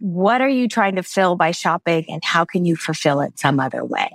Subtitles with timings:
[0.00, 3.60] what are you trying to fill by shopping and how can you fulfill it some
[3.60, 4.10] other way?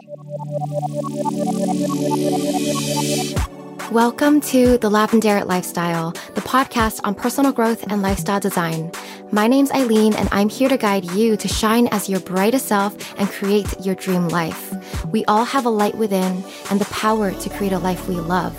[3.91, 8.91] Welcome to The Lavendaire Lifestyle, the podcast on personal growth and lifestyle design.
[9.31, 12.97] My name's Eileen, and I'm here to guide you to shine as your brightest self
[13.19, 14.73] and create your dream life.
[15.11, 18.57] We all have a light within and the power to create a life we love.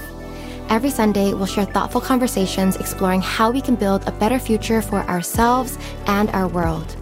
[0.68, 5.00] Every Sunday, we'll share thoughtful conversations exploring how we can build a better future for
[5.02, 6.96] ourselves and our world.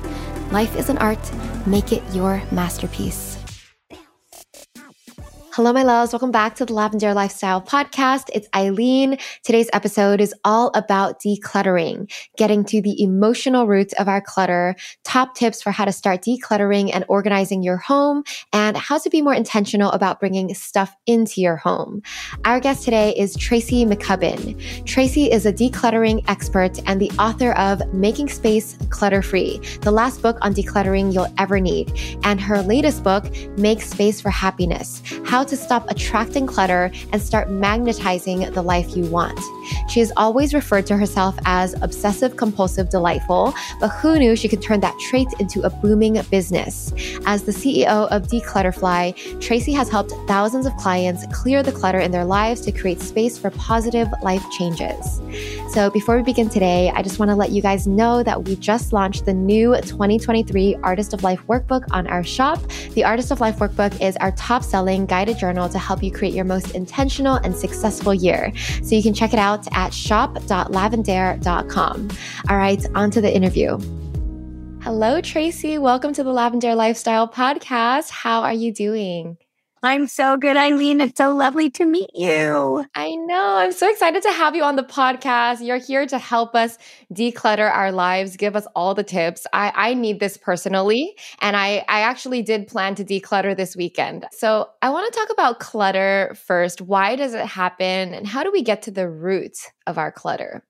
[0.51, 1.33] Life is an art,
[1.67, 3.34] make it your masterpiece.
[5.57, 6.13] Hello, my loves.
[6.13, 8.29] Welcome back to the Lavendaire Lifestyle Podcast.
[8.35, 9.19] It's Eileen.
[9.45, 15.37] Today's episode is all about decluttering, getting to the emotional roots of our clutter, top
[15.37, 19.33] tips for how to start decluttering and organizing your home, and how to be more
[19.33, 22.03] intentional about bringing stuff into your home.
[22.45, 24.85] Our guest today is Tracy McCubbin.
[24.85, 30.21] Tracy is a decluttering expert and the author of Making Space Clutter Free, the last
[30.21, 31.93] book on decluttering you'll ever need,
[32.25, 33.25] and her latest book,
[33.57, 39.05] Make Space for Happiness, how to stop attracting clutter and start magnetizing the life you
[39.07, 39.39] want.
[39.89, 44.63] She has always referred to herself as obsessive compulsive delightful, but who knew she could
[44.63, 46.93] turn that trait into a booming business?
[47.27, 52.11] As the CEO of dClutterfly, Tracy has helped thousands of clients clear the clutter in
[52.11, 55.21] their lives to create space for positive life changes.
[55.73, 58.57] So before we begin today, I just want to let you guys know that we
[58.57, 62.61] just launched the new 2023 Artist of Life workbook on our shop.
[62.93, 66.35] The Artist of Life workbook is our top selling guided journal to help you create
[66.35, 68.53] your most intentional and successful year.
[68.83, 72.09] So you can check it out at shop.lavendaire.com.
[72.49, 73.79] All right, on to the interview.
[74.83, 75.79] Hello, Tracy.
[75.79, 78.11] Welcome to the Lavendaire Lifestyle Podcast.
[78.11, 79.39] How are you doing?
[79.85, 81.03] I'm so good, Eileen.
[81.03, 82.87] It's so lovely to meet you.
[82.95, 83.57] I know.
[83.57, 85.65] I'm so excited to have you on the podcast.
[85.65, 86.79] You're here to help us
[87.13, 89.47] declutter our lives, give us all the tips.
[89.53, 91.15] I, I need this personally.
[91.41, 94.25] And I, I actually did plan to declutter this weekend.
[94.33, 96.81] So I want to talk about clutter first.
[96.81, 98.15] Why does it happen?
[98.15, 100.65] And how do we get to the root of our clutter?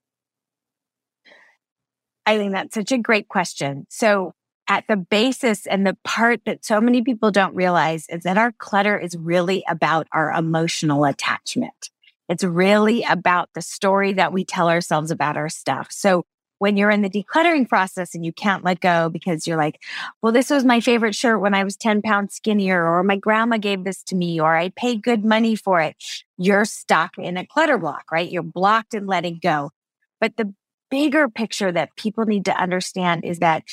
[2.29, 3.87] Eileen, that's such a great question.
[3.91, 4.33] So
[4.69, 8.53] at the basis and the part that so many people don't realize is that our
[8.53, 11.91] clutter is really about our emotional attachment.
[12.29, 15.89] It's really about the story that we tell ourselves about our stuff.
[15.91, 16.25] So
[16.59, 19.83] when you're in the decluttering process and you can't let go because you're like,
[20.23, 23.59] well, this was my favorite shirt when I was 10 pounds skinnier, or my grandma
[23.59, 25.97] gave this to me, or I paid good money for it.
[26.39, 28.31] You're stuck in a clutter block, right?
[28.31, 29.73] You're blocked in letting go.
[30.21, 30.55] But the
[30.91, 33.65] bigger picture that people need to understand is that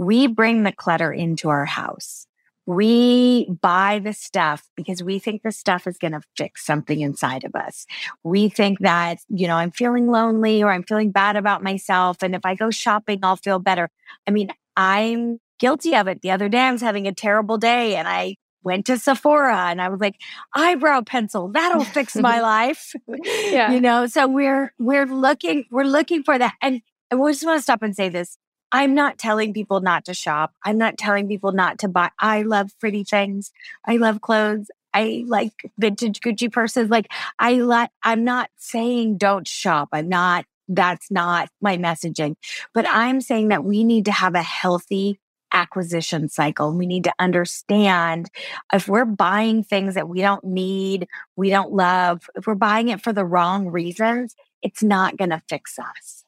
[0.00, 2.26] we bring the clutter into our house.
[2.64, 7.44] We buy the stuff because we think the stuff is going to fix something inside
[7.44, 7.84] of us.
[8.24, 12.22] We think that, you know, I'm feeling lonely or I'm feeling bad about myself.
[12.22, 13.90] And if I go shopping, I'll feel better.
[14.26, 16.22] I mean, I'm guilty of it.
[16.22, 19.82] The other day, I was having a terrible day and I went to Sephora and
[19.82, 20.16] I was like,
[20.54, 22.94] eyebrow pencil, that'll fix my life.
[23.06, 23.70] yeah.
[23.70, 26.54] You know, so we're, we're looking, we're looking for that.
[26.62, 26.80] And
[27.12, 28.38] I just want to stop and say this.
[28.72, 30.54] I'm not telling people not to shop.
[30.64, 32.10] I'm not telling people not to buy.
[32.18, 33.52] I love pretty things.
[33.86, 34.70] I love clothes.
[34.92, 36.90] I like vintage Gucci purses.
[36.90, 39.88] Like I like, I'm not saying don't shop.
[39.92, 42.36] I'm not, that's not my messaging,
[42.74, 45.18] but I'm saying that we need to have a healthy
[45.52, 46.72] acquisition cycle.
[46.72, 48.30] We need to understand
[48.72, 53.02] if we're buying things that we don't need, we don't love, if we're buying it
[53.02, 56.24] for the wrong reasons, it's not going to fix us.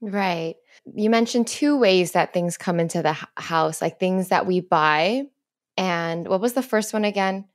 [0.00, 0.56] Right.
[0.94, 5.24] You mentioned two ways that things come into the house, like things that we buy.
[5.76, 7.46] And what was the first one again?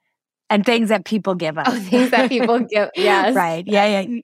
[0.50, 1.68] And things that people give oh, us.
[1.70, 2.90] Oh, things that people give.
[2.96, 3.36] Yes.
[3.36, 3.66] right.
[3.68, 4.02] Yeah.
[4.02, 4.22] Yeah.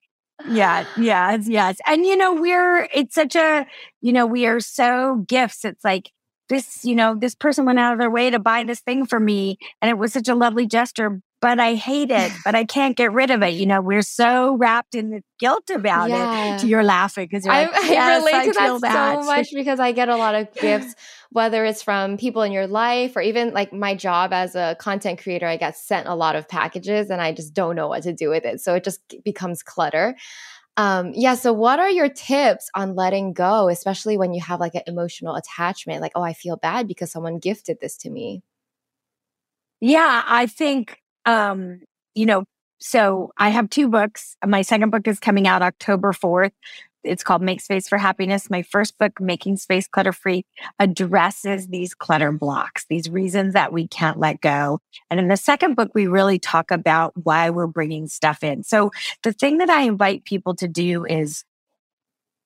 [0.48, 0.86] Yeah.
[0.98, 1.48] Yes.
[1.48, 1.78] Yes.
[1.86, 3.68] And, you know, we're, it's such a,
[4.02, 5.66] you know, we are so gifts.
[5.66, 6.12] It's like,
[6.50, 9.20] this, you know, this person went out of their way to buy this thing for
[9.20, 9.58] me.
[9.82, 13.12] And it was such a lovely gesture, but I hate it, but I can't get
[13.12, 13.50] rid of it.
[13.50, 16.56] You know, we're so wrapped in the guilt about yeah.
[16.56, 16.64] it.
[16.64, 19.50] You're laughing because you're I, like, yes, I relate I to that, that, so much
[19.54, 20.96] because I get a lot of gifts,
[21.32, 25.22] whether it's from people in your life or even like my job as a content
[25.22, 25.46] creator.
[25.46, 28.30] I get sent a lot of packages and I just don't know what to do
[28.30, 28.62] with it.
[28.62, 30.16] So it just becomes clutter.
[30.78, 31.36] Um, yeah.
[31.36, 35.36] So, what are your tips on letting go, especially when you have like an emotional
[35.36, 36.02] attachment?
[36.02, 38.42] Like, oh, I feel bad because someone gifted this to me.
[39.80, 41.82] Yeah, I think um,
[42.16, 42.46] you know,
[42.80, 44.36] so I have two books.
[44.46, 46.52] My second book is coming out October 4th.
[47.04, 48.50] It's called Make Space for Happiness.
[48.50, 50.46] My first book, Making Space Clutter Free,
[50.80, 54.80] addresses these clutter blocks, these reasons that we can't let go.
[55.10, 58.64] And in the second book, we really talk about why we're bringing stuff in.
[58.64, 58.92] So
[59.24, 61.44] the thing that I invite people to do is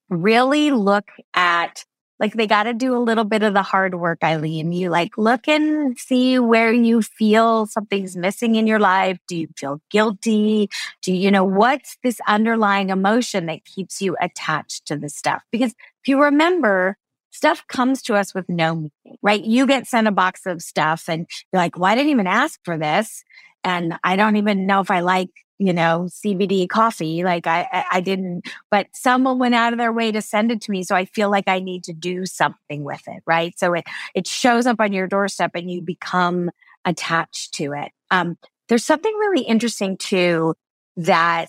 [0.10, 1.86] really look at
[2.20, 4.72] like they got to do a little bit of the hard work, Eileen.
[4.72, 9.20] You like look and see where you feel something's missing in your life.
[9.28, 10.70] Do you feel guilty?
[11.02, 15.44] Do you know what's this underlying emotion that keeps you attached to the stuff?
[15.52, 16.98] Because if you remember,
[17.32, 19.44] stuff comes to us with no meaning, right?
[19.44, 22.78] You get sent a box of stuff and you're like, well, didn't even ask for
[22.78, 23.24] this.
[23.64, 25.30] And I don't even know if I like
[25.60, 27.24] you know, CBD coffee.
[27.24, 30.72] Like I, I didn't, but someone went out of their way to send it to
[30.72, 30.84] me.
[30.84, 33.24] So I feel like I need to do something with it.
[33.26, 33.58] Right.
[33.58, 36.52] So it, it shows up on your doorstep and you become
[36.86, 37.92] attached to it.
[38.12, 38.38] Um,
[38.70, 40.54] there's something really interesting too
[40.98, 41.48] that,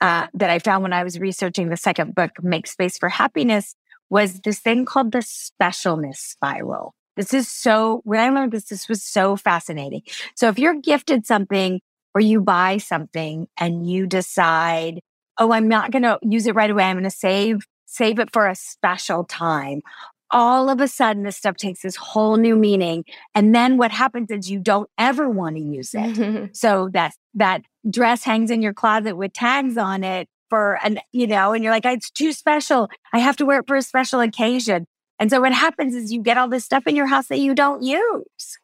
[0.00, 3.74] uh, that I found when I was researching the second book, Make Space for Happiness,
[4.10, 6.94] was this thing called the specialness spiral.
[7.16, 10.02] This is so, when I learned this, this was so fascinating.
[10.34, 11.80] So if you're gifted something
[12.14, 15.00] or you buy something and you decide,
[15.38, 16.84] oh, I'm not going to use it right away.
[16.84, 19.82] I'm going to save, save it for a special time.
[20.30, 23.04] All of a sudden, this stuff takes this whole new meaning.
[23.34, 26.50] And then what happens is you don't ever want to use it.
[26.56, 31.26] so that, that dress hangs in your closet with tags on it for an, you
[31.26, 32.88] know, and you're like, it's too special.
[33.12, 34.86] I have to wear it for a special occasion.
[35.18, 37.54] And so what happens is you get all this stuff in your house that you
[37.54, 38.58] don't use.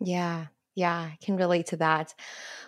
[0.00, 0.46] Yeah.
[0.76, 1.08] Yeah.
[1.12, 2.14] I can relate to that.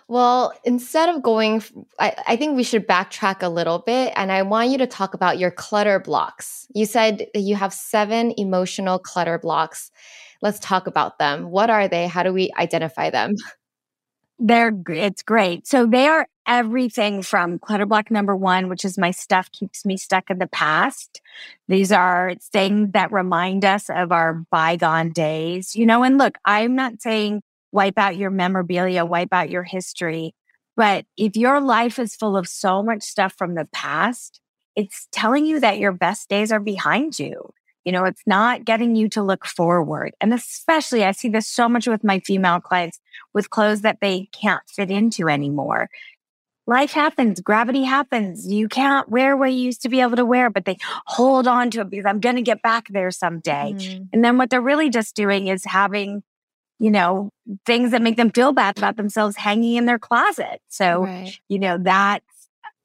[0.09, 1.63] Well, instead of going,
[1.99, 4.11] I, I, think we should backtrack a little bit.
[4.15, 6.65] And I want you to talk about your clutter blocks.
[6.73, 9.91] You said that you have seven emotional clutter blocks.
[10.41, 11.51] Let's talk about them.
[11.51, 12.07] What are they?
[12.07, 13.35] How do we identify them?
[14.39, 15.67] They're, it's great.
[15.67, 19.97] So they are everything from clutter block number one, which is my stuff keeps me
[19.97, 21.21] stuck in the past.
[21.67, 26.73] These are things that remind us of our bygone days, you know, and look, I'm
[26.73, 30.33] not saying wipe out your memorabilia, wipe out your history.
[30.75, 34.39] But if your life is full of so much stuff from the past,
[34.75, 37.51] it's telling you that your best days are behind you.
[37.85, 40.13] You know, it's not getting you to look forward.
[40.21, 42.99] And especially, I see this so much with my female clients
[43.33, 45.89] with clothes that they can't fit into anymore.
[46.67, 48.45] Life happens, gravity happens.
[48.47, 50.77] You can't wear what you used to be able to wear, but they
[51.07, 53.73] hold on to it because I'm going to get back there someday.
[53.75, 54.03] Mm-hmm.
[54.13, 56.21] And then what they're really just doing is having
[56.79, 57.29] you know,
[57.65, 60.61] things that make them feel bad about themselves hanging in their closet.
[60.69, 61.37] So, right.
[61.49, 62.25] you know, that's,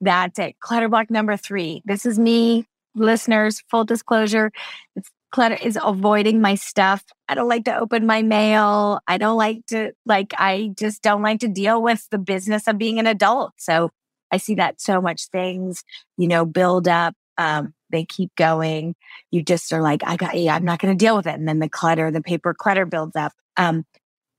[0.01, 0.59] that's it.
[0.61, 1.81] Clutter block number three.
[1.85, 4.51] This is me, listeners, full disclosure.
[4.97, 7.03] It's clutter is avoiding my stuff.
[7.29, 9.01] I don't like to open my mail.
[9.09, 12.79] I don't like to, like, I just don't like to deal with the business of
[12.79, 13.53] being an adult.
[13.59, 13.91] So
[14.31, 15.83] I see that so much things,
[16.17, 17.15] you know, build up.
[17.37, 18.95] Um, they keep going.
[19.31, 21.35] You just are like, I got, yeah, I'm not going to deal with it.
[21.35, 23.33] And then the clutter, the paper clutter builds up.
[23.57, 23.85] Um,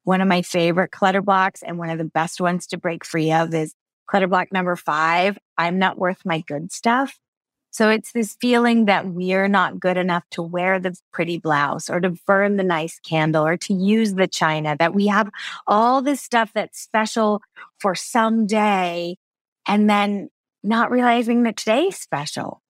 [0.04, 3.32] one of my favorite clutter blocks and one of the best ones to break free
[3.32, 3.74] of is
[4.08, 5.38] clutter block number five.
[5.58, 7.18] I'm not worth my good stuff.
[7.72, 12.00] So it's this feeling that we're not good enough to wear the pretty blouse or
[12.00, 15.30] to burn the nice candle or to use the china, that we have
[15.68, 17.42] all this stuff that's special
[17.80, 19.18] for someday
[19.68, 20.30] and then
[20.64, 22.62] not realizing that today's special.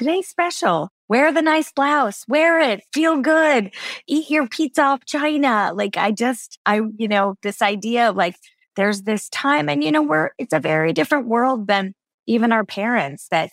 [0.00, 0.88] Today's special.
[1.10, 3.70] Wear the nice blouse, wear it, feel good,
[4.06, 5.72] eat your pizza off China.
[5.74, 8.34] Like I just, I, you know, this idea of like,
[8.76, 11.92] there's this time and, you know, we're, it's a very different world than
[12.26, 13.50] even our parents that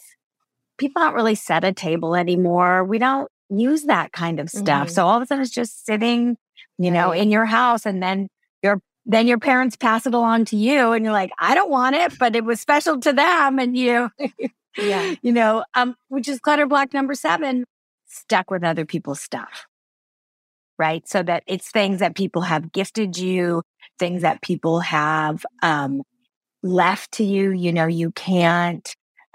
[0.77, 2.85] people don't really set a table anymore.
[2.85, 4.87] We don't use that kind of stuff.
[4.87, 4.93] Mm-hmm.
[4.93, 6.37] So all of a sudden it's just sitting,
[6.77, 7.21] you know, right.
[7.21, 8.29] in your house and then
[8.63, 11.97] your then your parents pass it along to you and you're like, I don't want
[11.97, 13.59] it, but it was special to them.
[13.59, 14.11] And you
[14.77, 15.15] yeah.
[15.21, 17.65] You know, um, which is clutter block number seven,
[18.05, 19.65] stuck with other people's stuff.
[20.79, 21.07] Right.
[21.07, 23.63] So that it's things that people have gifted you,
[23.97, 26.03] things that people have um,
[26.61, 27.51] left to you.
[27.51, 28.87] You know, you can't,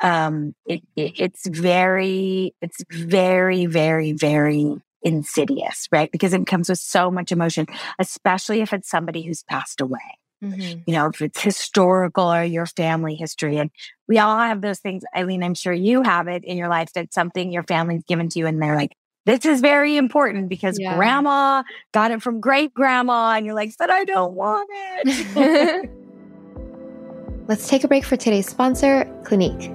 [0.02, 6.12] um, it, it, it's very, it's very, very, very insidious, right?
[6.12, 7.66] Because it comes with so much emotion,
[7.98, 10.18] especially if it's somebody who's passed away.
[10.42, 10.80] Mm-hmm.
[10.86, 13.58] You know, if it's historical or your family history.
[13.58, 13.70] And
[14.08, 15.04] we all have those things.
[15.16, 18.38] Eileen, I'm sure you have it in your life that something your family's given to
[18.38, 20.96] you and they're like, this is very important because yeah.
[20.96, 23.34] grandma got it from great grandma.
[23.36, 24.68] And you're like, but I don't want
[25.04, 25.90] it.
[27.48, 29.72] Let's take a break for today's sponsor, Clinique.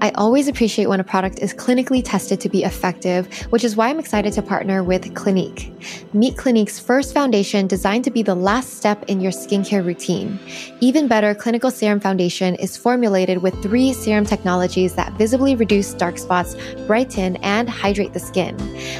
[0.00, 3.88] I always appreciate when a product is clinically tested to be effective, which is why
[3.88, 5.72] I'm excited to partner with Clinique.
[6.12, 10.38] Meet Clinique's first foundation designed to be the last step in your skincare routine.
[10.80, 16.18] Even better, Clinical Serum Foundation is formulated with three serum technologies that visibly reduce dark
[16.18, 18.56] spots, brighten, and hydrate the skin.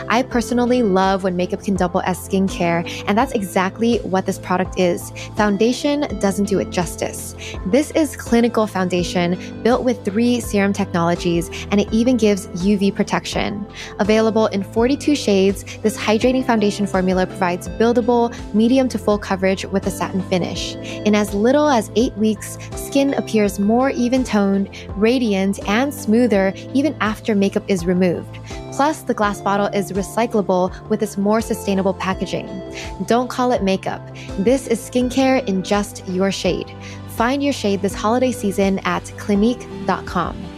[0.09, 4.79] I personally love when makeup can double as skincare, and that's exactly what this product
[4.79, 5.11] is.
[5.37, 7.35] Foundation doesn't do it justice.
[7.67, 12.95] This is clinical foundation built with three serum serum technologies, and it even gives UV
[12.95, 13.67] protection.
[14.01, 19.87] Available in 42 shades, this hydrating foundation formula provides buildable, medium to full coverage with
[19.87, 20.75] a satin finish.
[21.05, 26.97] In as little as eight weeks, skin appears more even toned, radiant, and smoother even
[27.01, 28.39] after makeup is removed.
[28.73, 32.49] Plus, the glass bottle is recyclable with its more sustainable packaging.
[33.07, 34.03] Don't call it makeup.
[34.39, 36.75] This is skincare in just your shade.
[37.17, 40.54] Find your shade this holiday season at clinique.com.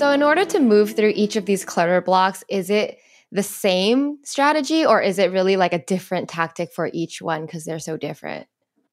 [0.00, 3.00] So, in order to move through each of these clutter blocks, is it
[3.32, 7.66] the same strategy or is it really like a different tactic for each one because
[7.66, 8.46] they're so different?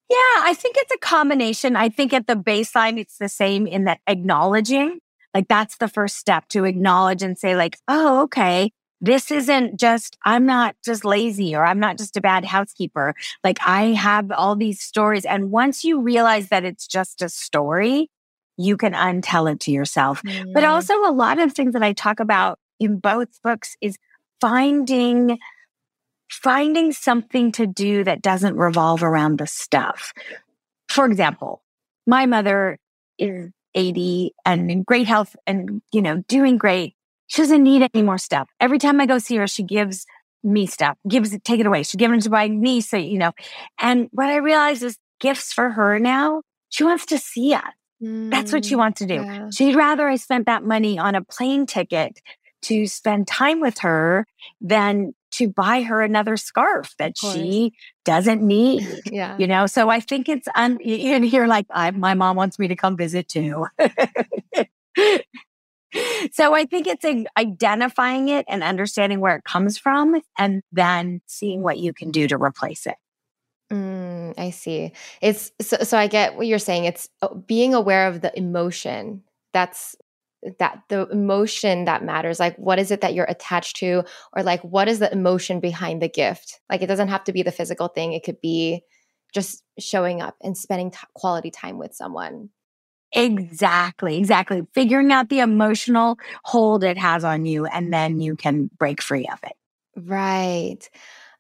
[0.10, 1.78] Yeah, I think it's a combination.
[1.78, 5.00] I think at the baseline, it's the same in that acknowledging
[5.34, 8.74] like that's the first step to acknowledge and say like, oh, okay.
[9.00, 13.14] This isn't just, I'm not just lazy or I'm not just a bad housekeeper.
[13.46, 15.24] Like I have all these stories.
[15.24, 18.10] And once you realize that it's just a story,
[18.58, 20.22] you can untell it to yourself.
[20.24, 20.54] Mm.
[20.54, 23.98] But also a lot of things that I talk about in both books is
[24.42, 25.38] finding
[26.30, 30.14] finding something to do that doesn't revolve around the stuff.
[30.90, 31.64] For example,
[32.06, 32.80] my mother
[33.18, 36.96] is 80 and in great health and, you know, doing great.
[37.28, 38.50] She doesn't need any more stuff.
[38.60, 40.06] Every time I go see her, she gives
[40.44, 41.84] me stuff, gives it, take it away.
[41.84, 43.32] She gives it to my niece, so, you know.
[43.80, 47.64] And what I realize is gifts for her now, she wants to see us.
[48.02, 49.16] Mm, That's what she mm, wants to do.
[49.16, 49.50] Yeah.
[49.52, 52.20] She'd rather I spent that money on a plane ticket
[52.64, 54.26] to spend time with her
[54.62, 57.74] than to buy her another scarf that she
[58.06, 58.88] doesn't need.
[59.12, 59.38] yeah.
[59.38, 62.68] You know, so I think it's un- in here like I, my mom wants me
[62.70, 63.68] to come visit too.
[66.32, 71.22] so I think it's a, identifying it and understanding where it comes from and then
[71.26, 72.96] seeing what you can do to replace it.
[73.72, 74.94] Mm, I see.
[75.22, 76.86] It's so, so I get what you're saying.
[76.86, 79.24] It's uh, being aware of the emotion.
[79.54, 79.96] That's
[80.60, 84.62] that the emotion that matters like what is it that you're attached to or like
[84.62, 87.88] what is the emotion behind the gift like it doesn't have to be the physical
[87.88, 88.84] thing it could be
[89.34, 92.50] just showing up and spending t- quality time with someone
[93.14, 98.70] exactly exactly figuring out the emotional hold it has on you and then you can
[98.78, 99.56] break free of it
[99.96, 100.90] right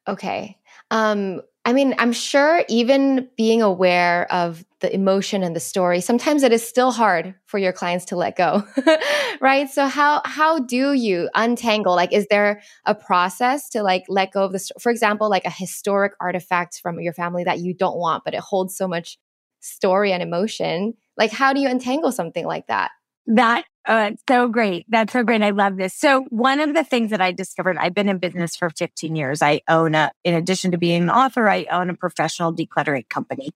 [0.07, 0.57] okay
[0.89, 6.43] um I mean, I'm sure even being aware of the emotion and the story, sometimes
[6.43, 8.63] it is still hard for your clients to let go.
[9.41, 9.69] right?
[9.69, 11.93] So how how do you untangle?
[11.93, 15.49] Like is there a process to like let go of the for example, like a
[15.49, 19.17] historic artifact from your family that you don't want but it holds so much
[19.59, 20.93] story and emotion?
[21.17, 22.91] Like how do you untangle something like that?
[23.25, 24.85] That uh, so great.
[24.89, 25.41] That's so great.
[25.41, 25.93] I love this.
[25.93, 29.41] So one of the things that I discovered, I've been in business for 15 years.
[29.41, 33.51] I own a, in addition to being an author, I own a professional decluttering company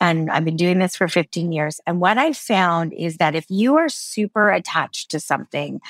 [0.00, 1.80] and I've been doing this for 15 years.
[1.84, 5.80] And what I found is that if you are super attached to something,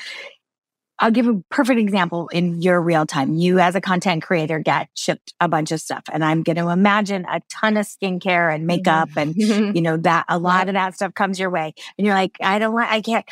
[0.98, 3.34] I'll give a perfect example in your real time.
[3.34, 6.68] You as a content creator get shipped a bunch of stuff and I'm going to
[6.68, 10.94] imagine a ton of skincare and makeup and you know that a lot of that
[10.94, 13.26] stuff comes your way and you're like I don't want I can't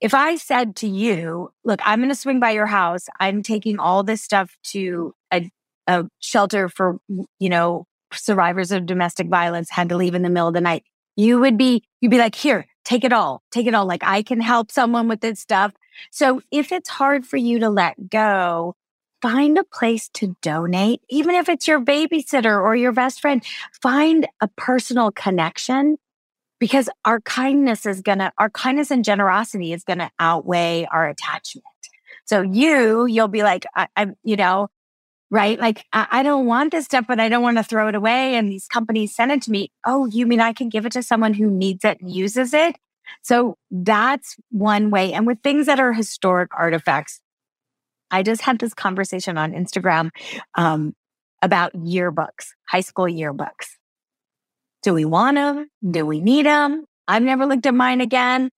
[0.00, 3.06] if I said to you, look, I'm going to swing by your house.
[3.18, 5.50] I'm taking all this stuff to a,
[5.86, 10.48] a shelter for, you know, survivors of domestic violence had to leave in the middle
[10.48, 10.84] of the night.
[11.16, 13.86] You would be, you'd be like, here, take it all, take it all.
[13.86, 15.72] Like I can help someone with this stuff.
[16.10, 18.74] So if it's hard for you to let go,
[19.20, 23.44] find a place to donate, even if it's your babysitter or your best friend,
[23.82, 25.98] find a personal connection
[26.60, 31.64] because our kindness is gonna, our kindness and generosity is gonna outweigh our attachment.
[32.26, 34.68] So you, you'll be like, I, am you know,
[35.30, 35.58] right?
[35.58, 38.34] Like, I, I don't want this stuff, but I don't want to throw it away.
[38.34, 39.72] And these companies send it to me.
[39.86, 42.76] Oh, you mean I can give it to someone who needs it and uses it?
[43.22, 45.12] So that's one way.
[45.12, 47.20] And with things that are historic artifacts,
[48.10, 50.10] I just had this conversation on Instagram
[50.56, 50.94] um,
[51.42, 53.76] about yearbooks, high school yearbooks.
[54.82, 55.68] Do we want them?
[55.88, 56.84] Do we need them?
[57.06, 58.50] I've never looked at mine again.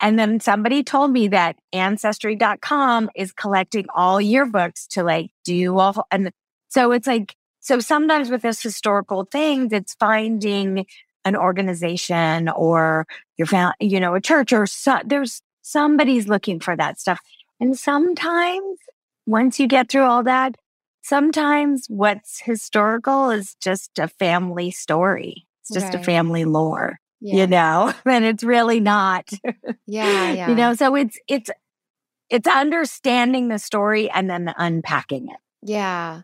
[0.00, 6.06] And then somebody told me that ancestry.com is collecting all yearbooks to like do all.
[6.10, 6.30] And
[6.68, 10.84] so it's like, so sometimes with this historical things, it's finding
[11.24, 13.06] an organization or
[13.38, 17.20] your family, you know, a church or so, there's somebody's looking for that stuff.
[17.58, 18.78] And sometimes
[19.26, 20.56] once you get through all that,
[21.02, 25.46] sometimes what's historical is just a family story.
[25.64, 26.02] It's just right.
[26.02, 27.36] a family lore, yeah.
[27.36, 29.30] you know, and it's really not.
[29.42, 29.52] yeah,
[30.32, 30.48] yeah.
[30.48, 31.50] You know, so it's it's
[32.28, 35.38] it's understanding the story and then unpacking it.
[35.62, 36.22] Yeah.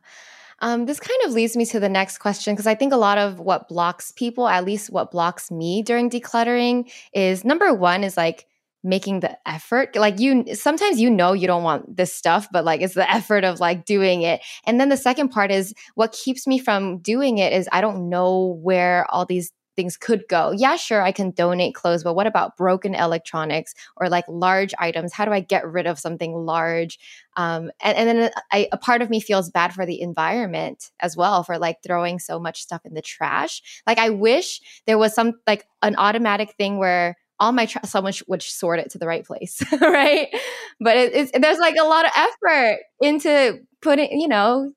[0.62, 3.16] Um, this kind of leads me to the next question because I think a lot
[3.16, 8.18] of what blocks people, at least what blocks me during decluttering, is number one is
[8.18, 8.46] like
[8.82, 12.80] making the effort like you sometimes you know you don't want this stuff but like
[12.80, 14.40] it's the effort of like doing it.
[14.64, 18.08] And then the second part is what keeps me from doing it is i don't
[18.08, 20.52] know where all these things could go.
[20.56, 25.12] Yeah sure i can donate clothes but what about broken electronics or like large items?
[25.12, 26.98] How do i get rid of something large?
[27.36, 31.16] Um, and, and then I, a part of me feels bad for the environment as
[31.16, 33.62] well for like throwing so much stuff in the trash.
[33.86, 38.12] Like i wish there was some like an automatic thing where all my tra- someone
[38.12, 40.28] sh- would sort it to the right place, right?
[40.78, 44.72] But it, it's there's like a lot of effort into putting, you know.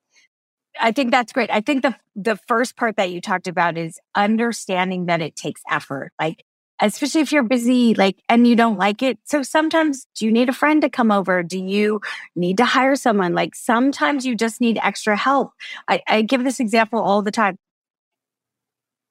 [0.80, 1.50] I think that's great.
[1.50, 5.62] I think the the first part that you talked about is understanding that it takes
[5.70, 6.12] effort.
[6.20, 6.44] Like
[6.80, 10.48] especially if you're busy like and you don't like it so sometimes do you need
[10.48, 12.00] a friend to come over do you
[12.34, 15.52] need to hire someone like sometimes you just need extra help
[15.88, 17.58] I, I, give this example all the time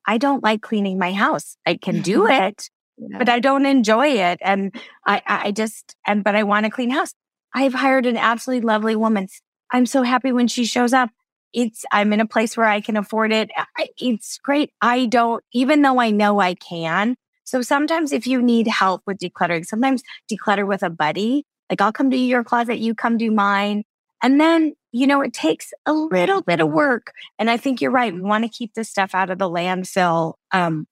[0.05, 4.39] i don't like cleaning my house i can do it but I don't enjoy it.
[4.41, 4.73] And
[5.05, 7.13] I, I just, and, but I want a clean house.
[7.53, 9.27] I've hired an absolutely lovely woman.
[9.71, 11.09] I'm so happy when she shows up.
[11.53, 13.51] It's, I'm in a place where I can afford it.
[13.97, 14.71] It's great.
[14.81, 17.15] I don't, even though I know I can.
[17.43, 21.45] So sometimes if you need help with decluttering, sometimes declutter with a buddy.
[21.69, 23.83] Like I'll come to your closet, you come do mine.
[24.21, 27.11] And then, you know, it takes a little bit of work.
[27.37, 28.13] And I think you're right.
[28.13, 30.35] We want to keep this stuff out of the landfill.
[30.51, 30.87] Um,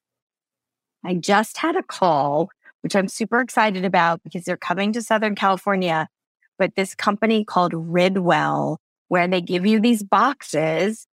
[1.04, 2.50] I just had a call,
[2.82, 6.08] which I'm super excited about because they're coming to Southern California.
[6.58, 8.78] But this company called Ridwell,
[9.08, 11.08] where they give you these boxes,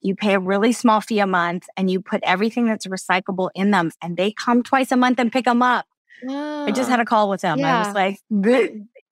[0.00, 3.70] you pay a really small fee a month and you put everything that's recyclable in
[3.70, 5.86] them and they come twice a month and pick them up.
[6.28, 7.58] Oh, I just had a call with them.
[7.58, 7.82] Yeah.
[7.82, 8.18] I was like,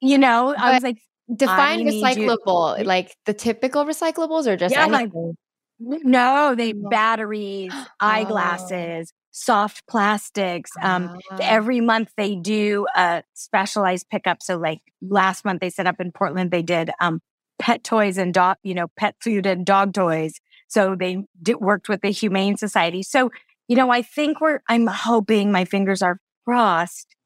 [0.01, 0.99] you know, I was like,
[1.35, 5.37] define recyclable, like the typical recyclables or just yeah, anything?
[5.79, 7.87] Like, no, they batteries, oh.
[8.01, 10.71] eyeglasses, soft plastics.
[10.81, 11.39] Um, uh-huh.
[11.41, 14.43] Every month they do a specialized pickup.
[14.43, 17.21] So like last month they set up in Portland, they did um,
[17.59, 20.35] pet toys and dog, you know, pet food and dog toys.
[20.69, 23.03] So they did, worked with the Humane Society.
[23.03, 23.31] So,
[23.69, 27.17] you know, I think we're, I'm hoping my fingers are crossed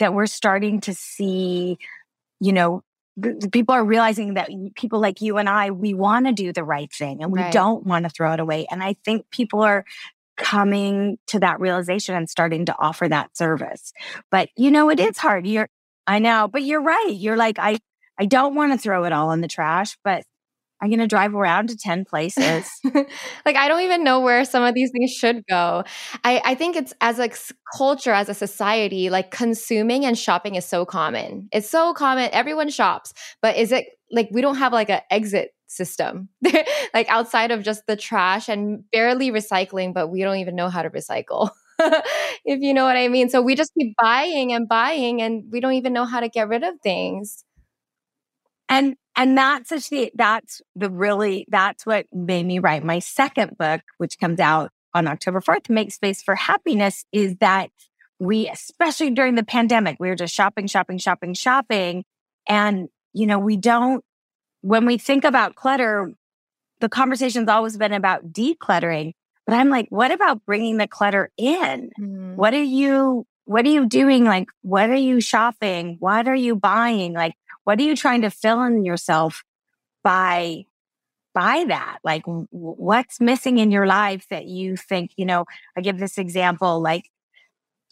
[0.00, 1.78] that we're starting to see,
[2.40, 2.82] you know,
[3.52, 6.92] people are realizing that people like you and I, we want to do the right
[6.92, 7.52] thing and we right.
[7.52, 8.66] don't want to throw it away.
[8.70, 9.84] And I think people are
[10.36, 13.92] coming to that realization and starting to offer that service.
[14.30, 15.46] But you know, it is hard.
[15.46, 15.68] You're,
[16.06, 17.12] I know, but you're right.
[17.12, 17.78] You're like, I,
[18.18, 20.24] I don't want to throw it all in the trash, but
[20.80, 22.68] I'm going to drive around to 10 places.
[22.84, 25.84] like, I don't even know where some of these things should go.
[26.24, 27.30] I, I think it's as a
[27.76, 31.48] culture, as a society, like consuming and shopping is so common.
[31.52, 32.28] It's so common.
[32.32, 36.28] Everyone shops, but is it like we don't have like an exit system.
[36.92, 40.82] Like outside of just the trash and barely recycling but we don't even know how
[40.82, 41.50] to recycle
[42.44, 43.28] if you know what i mean.
[43.28, 46.48] So we just keep buying and buying and we don't even know how to get
[46.48, 47.44] rid of things.
[48.68, 53.82] And and that's actually that's the really that's what made me write my second book
[53.98, 57.70] which comes out on october 4th make space for happiness is that
[58.18, 62.04] we especially during the pandemic we were just shopping shopping shopping shopping.
[62.46, 64.04] And you know we don't
[64.64, 66.14] when we think about clutter,
[66.80, 69.12] the conversation's always been about decluttering.
[69.46, 71.90] But I'm like, what about bringing the clutter in?
[72.00, 72.36] Mm-hmm.
[72.36, 74.24] What are you, what are you doing?
[74.24, 75.98] Like, what are you shopping?
[76.00, 77.12] What are you buying?
[77.12, 79.44] Like, what are you trying to fill in yourself
[80.02, 80.64] by,
[81.34, 81.98] by that?
[82.02, 85.44] Like, what's missing in your life that you think, you know,
[85.76, 87.10] I give this example, like,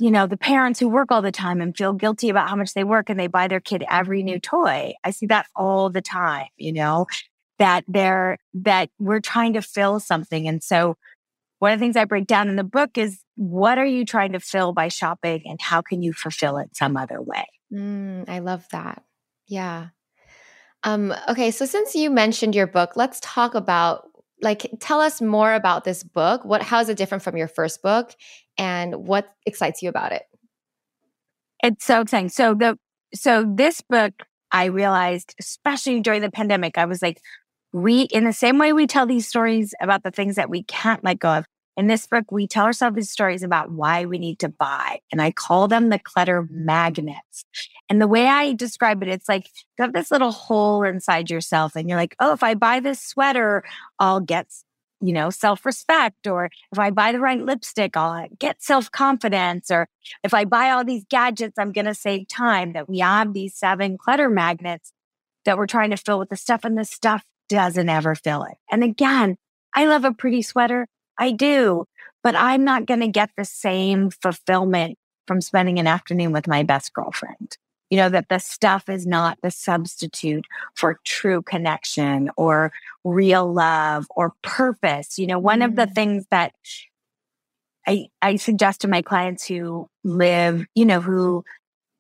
[0.03, 2.75] you know, the parents who work all the time and feel guilty about how much
[2.75, 4.95] they work and they buy their kid every new toy.
[5.05, 7.07] I see that all the time, you know,
[7.61, 10.49] that they're, that we're trying to fill something.
[10.49, 10.97] And so
[11.61, 14.33] one of the things I break down in the book is what are you trying
[14.33, 17.47] to fill by shopping and how can you fulfill it some other way?
[17.73, 19.05] Mm, I love that.
[19.47, 19.91] Yeah.
[20.83, 24.09] Um, okay, so since you mentioned your book, let's talk about
[24.43, 26.45] like tell us more about this book.
[26.45, 28.15] What how is it different from your first book
[28.59, 30.25] and what excites you about it?
[31.63, 32.29] It's so exciting.
[32.29, 32.79] So the
[33.15, 34.13] so this book
[34.51, 37.21] I realized especially during the pandemic I was like
[37.73, 41.03] we in the same way we tell these stories about the things that we can't
[41.05, 41.47] let go of
[41.77, 45.01] in this book, we tell ourselves these stories about why we need to buy.
[45.11, 47.45] And I call them the clutter magnets.
[47.89, 49.47] And the way I describe it, it's like
[49.79, 53.01] you have this little hole inside yourself, and you're like, oh, if I buy this
[53.01, 53.65] sweater,
[53.99, 54.49] I'll get,
[55.01, 56.27] you know, self respect.
[56.27, 59.71] Or if I buy the right lipstick, I'll uh, get self confidence.
[59.71, 59.89] Or
[60.23, 62.75] if I buy all these gadgets, I'm going to save time.
[62.75, 64.93] That we have these seven clutter magnets
[65.45, 68.57] that we're trying to fill with the stuff, and the stuff doesn't ever fill it.
[68.71, 69.37] And again,
[69.75, 70.87] I love a pretty sweater.
[71.19, 71.87] I do,
[72.23, 76.63] but I'm not going to get the same fulfillment from spending an afternoon with my
[76.63, 77.57] best girlfriend.
[77.91, 82.73] You know, that the stuff is not the substitute for true connection or
[83.05, 85.19] real love or purpose.
[85.19, 85.95] You know, one of the mm.
[85.95, 86.55] things that
[87.87, 91.45] I, I suggest to my clients who live, you know, who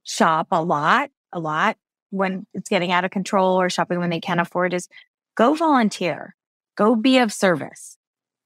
[0.05, 1.77] shop a lot, a lot
[2.11, 4.89] when it's getting out of control or shopping when they can't afford is
[5.35, 6.37] go volunteer,
[6.77, 7.97] go be of service,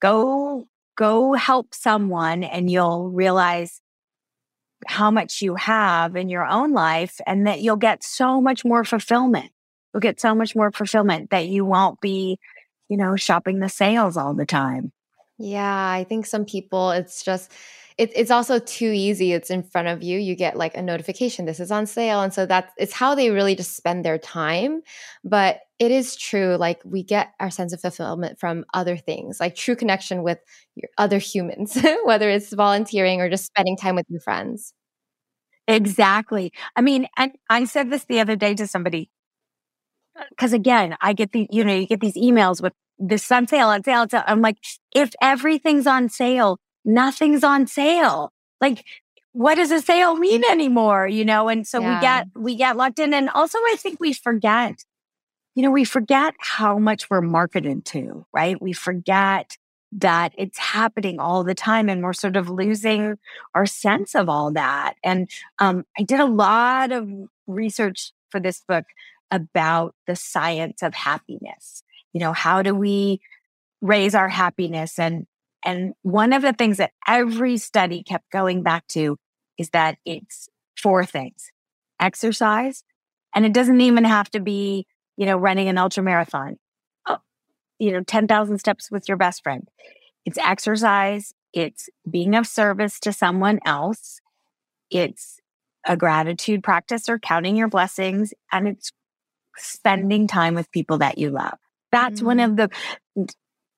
[0.00, 3.80] go, go help someone and you'll realize
[4.87, 8.85] how much you have in your own life and that you'll get so much more
[8.85, 9.50] fulfillment.
[9.92, 12.38] You'll get so much more fulfillment that you won't be,
[12.88, 14.92] you know, shopping the sales all the time.
[15.38, 17.52] Yeah, I think some people, it's just,
[17.98, 19.32] it, it's also too easy.
[19.32, 20.18] It's in front of you.
[20.18, 22.20] You get like a notification, this is on sale.
[22.20, 24.82] And so that's, it's how they really just spend their time.
[25.24, 26.56] But it is true.
[26.56, 30.38] Like we get our sense of fulfillment from other things, like true connection with
[30.74, 34.74] your other humans, whether it's volunteering or just spending time with your friends.
[35.68, 36.52] Exactly.
[36.76, 39.11] I mean, and I said this the other day to somebody
[40.30, 43.68] because again, I get the, you know, you get these emails with this on sale,
[43.68, 44.22] on sale, on sale.
[44.26, 44.56] I'm like,
[44.94, 48.33] if everything's on sale, nothing's on sale.
[48.61, 48.85] Like,
[49.33, 51.07] what does a sale mean anymore?
[51.07, 51.94] You know, and so yeah.
[51.94, 53.12] we get we get locked in.
[53.12, 54.85] And also I think we forget,
[55.55, 58.61] you know, we forget how much we're marketed to, right?
[58.61, 59.59] We forget
[59.92, 63.18] that it's happening all the time and we're sort of losing
[63.55, 64.94] our sense of all that.
[65.05, 67.09] And um, I did a lot of
[67.46, 68.85] research for this book
[69.31, 71.83] about the science of happiness
[72.16, 73.20] you know how do we
[73.83, 75.27] raise our happiness and
[75.64, 79.16] and one of the things that every study kept going back to
[79.59, 81.51] is that it's four things
[82.01, 82.85] exercise
[83.35, 86.57] and it doesn't even have to be you know running an ultra marathon
[87.07, 87.19] oh,
[87.79, 89.69] you know 10,000 steps with your best friend
[90.25, 94.21] it's exercise it's being of service to someone else
[94.90, 95.40] it's
[95.87, 98.92] a gratitude practice or counting your blessings and it's
[99.57, 101.59] spending time with people that you love
[101.90, 102.27] that's mm-hmm.
[102.27, 102.69] one of the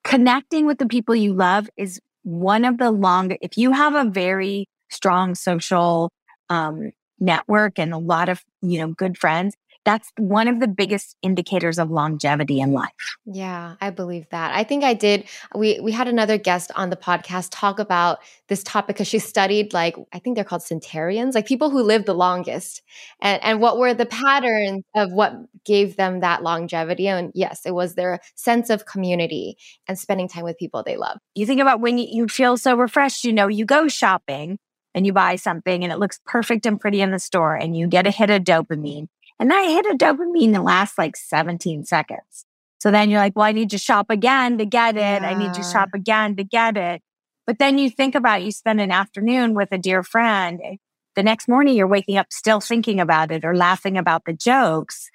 [0.09, 4.09] connecting with the people you love is one of the long, if you have a
[4.09, 6.11] very strong social
[6.49, 9.55] um, network and a lot of, you know, good friends,
[9.88, 13.16] that's one of the biggest indicators of longevity in life.
[13.24, 14.55] Yeah, I believe that.
[14.55, 15.24] I think I did.
[15.55, 19.72] We we had another guest on the podcast talk about this topic because she studied
[19.72, 22.83] like I think they're called centenarians, like people who live the longest,
[23.22, 25.33] and and what were the patterns of what
[25.64, 27.09] gave them that longevity.
[27.09, 31.18] And yes, it was their sense of community and spending time with people they love.
[31.35, 33.24] You think about when you feel so refreshed.
[33.24, 34.59] You know, you go shopping
[34.94, 37.87] and you buy something and it looks perfect and pretty in the store, and you
[37.87, 42.44] get a hit of dopamine and I hit a dopamine that lasts like 17 seconds.
[42.81, 45.01] So then you're like, well, I need to shop again to get it.
[45.01, 45.29] Yeah.
[45.29, 47.03] I need to shop again to get it.
[47.46, 50.61] But then you think about you spend an afternoon with a dear friend.
[50.62, 50.77] Eh,
[51.16, 55.11] the next morning you're waking up still thinking about it or laughing about the jokes.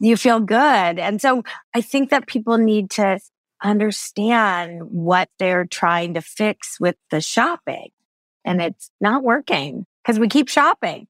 [0.00, 0.98] You feel good.
[0.98, 1.42] And so
[1.74, 3.18] I think that people need to
[3.62, 7.88] understand what they're trying to fix with the shopping
[8.44, 11.06] and it's not working because we keep shopping.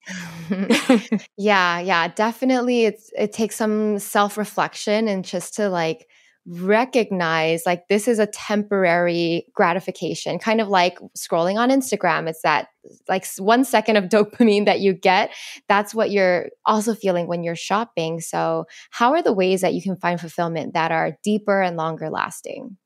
[1.37, 2.85] yeah, yeah, definitely.
[2.85, 6.07] It's it takes some self reflection and just to like
[6.47, 12.69] recognize like this is a temporary gratification kind of like scrolling on instagram it's that
[13.09, 15.31] like one second of dopamine that you get
[15.69, 19.81] that's what you're also feeling when you're shopping so how are the ways that you
[19.81, 22.77] can find fulfillment that are deeper and longer lasting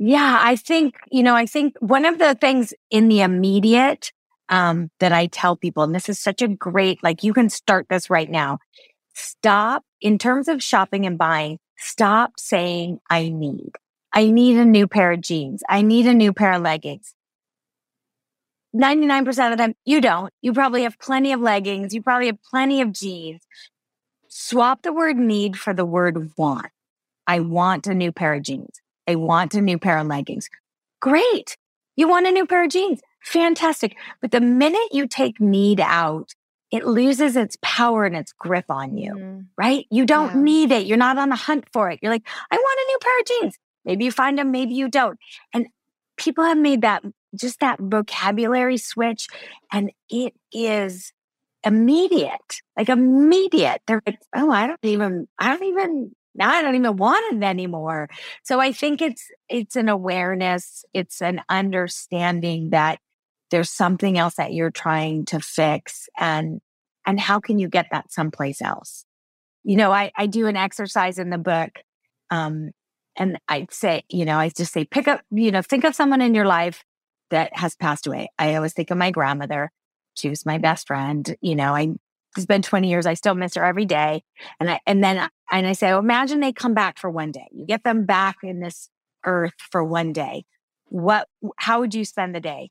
[0.00, 4.10] yeah i think you know i think one of the things in the immediate
[4.48, 7.86] um, that I tell people, and this is such a great, like, you can start
[7.88, 8.58] this right now.
[9.14, 13.72] Stop in terms of shopping and buying, stop saying, I need.
[14.12, 15.62] I need a new pair of jeans.
[15.68, 17.14] I need a new pair of leggings.
[18.74, 20.32] 99% of the time, you don't.
[20.42, 21.94] You probably have plenty of leggings.
[21.94, 23.42] You probably have plenty of jeans.
[24.28, 26.66] Swap the word need for the word want.
[27.26, 28.80] I want a new pair of jeans.
[29.08, 30.48] I want a new pair of leggings.
[31.00, 31.56] Great.
[31.96, 33.96] You want a new pair of jeans fantastic.
[34.20, 36.32] But the minute you take need out,
[36.70, 39.86] it loses its power and its grip on you, mm right?
[39.90, 40.42] You don't yeah.
[40.42, 40.86] need it.
[40.86, 41.98] You're not on a hunt for it.
[42.02, 43.58] You're like, I want a new pair of jeans.
[43.86, 45.18] Maybe you find them, maybe you don't.
[45.54, 45.66] And
[46.18, 47.02] people have made that
[47.34, 49.28] just that vocabulary switch
[49.72, 51.12] and it is
[51.64, 53.80] immediate, like immediate.
[53.86, 57.44] They're like, oh, I don't even, I don't even now I don't even want it
[57.44, 58.08] anymore.
[58.42, 62.98] So I think it's it's an awareness, it's an understanding that
[63.50, 66.60] there's something else that you're trying to fix and
[67.06, 69.04] and how can you get that someplace else
[69.64, 71.70] you know i i do an exercise in the book
[72.30, 72.70] um
[73.18, 76.20] and I'd say you know i just say pick up you know think of someone
[76.20, 76.84] in your life
[77.30, 79.70] that has passed away i always think of my grandmother
[80.16, 81.36] She was my best friend.
[81.40, 81.88] You know, I
[82.36, 83.06] it's been 20 years.
[83.06, 84.22] I still miss her every day.
[84.60, 87.46] And I and then and I say, imagine they come back for one day.
[87.52, 88.90] You get them back in this
[89.24, 90.44] earth for one day.
[90.86, 92.70] What how would you spend the day?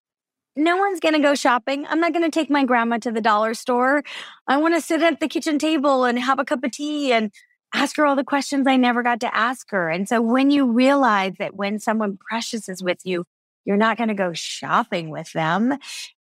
[0.56, 1.86] No one's going to go shopping.
[1.88, 4.04] I'm not going to take my grandma to the dollar store.
[4.48, 7.32] I want to sit at the kitchen table and have a cup of tea and
[7.74, 9.90] ask her all the questions I never got to ask her.
[9.90, 13.26] And so when you realize that when someone precious is with you,
[13.66, 15.74] you're not going to go shopping with them,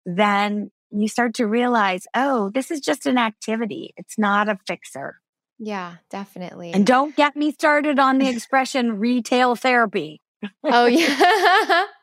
[0.04, 3.94] then you start to realize, oh, this is just an activity.
[3.96, 5.20] It's not a fixer.
[5.58, 6.72] Yeah, definitely.
[6.72, 10.20] And don't get me started on the expression retail therapy.
[10.64, 11.84] oh, yeah.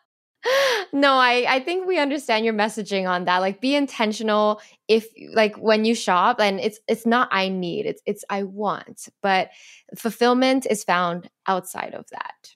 [0.94, 3.40] no, I, I think we understand your messaging on that.
[3.40, 8.02] Like be intentional if like when you shop and it's it's not I need, it's
[8.06, 9.10] it's I want.
[9.22, 9.50] But
[9.98, 12.56] fulfillment is found outside of that.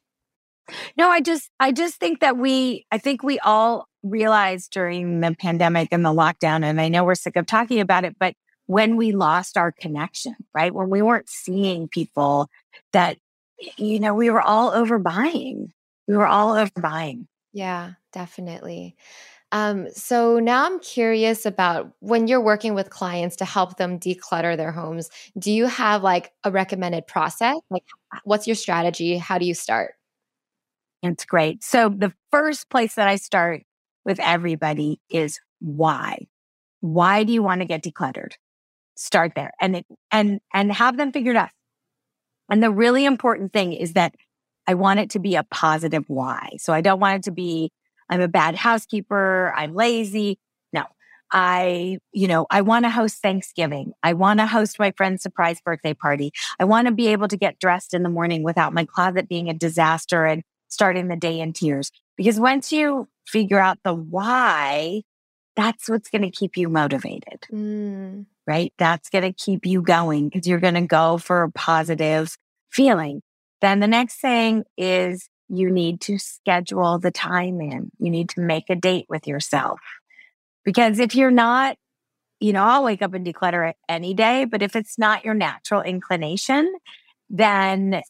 [0.98, 5.36] No, I just I just think that we I think we all realized during the
[5.40, 8.36] pandemic and the lockdown, and I know we're sick of talking about it, but
[8.70, 10.72] when we lost our connection, right?
[10.72, 12.50] When we weren't seeing people
[12.94, 13.18] that,
[13.78, 15.72] you know, we were all overbuying.
[16.08, 17.26] We were all overbuying.
[17.54, 18.96] Yeah, definitely.
[19.52, 24.58] Um, so now I'm curious about when you're working with clients to help them declutter
[24.58, 25.10] their homes,
[25.40, 27.58] do you have like a recommended process?
[27.70, 27.84] Like,
[28.26, 29.18] what's your strategy?
[29.18, 29.96] How do you start?
[31.02, 31.64] It's great.
[31.64, 33.64] So the first place that I start
[34.06, 36.28] with everybody is why.
[36.82, 38.34] Why do you want to get decluttered?
[38.96, 41.50] Start there and it, and and have them figured out.
[42.50, 44.16] And the really important thing is that
[44.70, 46.52] I want it to be a positive why.
[46.60, 47.72] So I don't want it to be
[48.08, 50.38] I'm a bad housekeeper, I'm lazy.
[50.74, 50.84] No.
[51.32, 53.94] I, you know, I want to host Thanksgiving.
[54.04, 56.32] I want to host my friend's surprise birthday party.
[56.60, 59.50] I want to be able to get dressed in the morning without my closet being
[59.50, 61.92] a disaster and starting the day in tears.
[62.16, 65.02] Because once you figure out the why,
[65.56, 67.42] that's what's going to keep you motivated.
[67.52, 68.28] Mm.
[68.46, 68.72] Right?
[68.78, 72.38] That's going to keep you going because you're going to go for a positive
[72.72, 73.24] feeling.
[73.62, 77.92] Then the next thing is you need to schedule the time in.
[78.00, 79.80] You need to make a date with yourself.
[80.64, 81.78] Because if you're not,
[82.40, 85.34] you know, I'll wake up and declutter it any day, but if it's not your
[85.34, 86.74] natural inclination,
[87.30, 88.02] then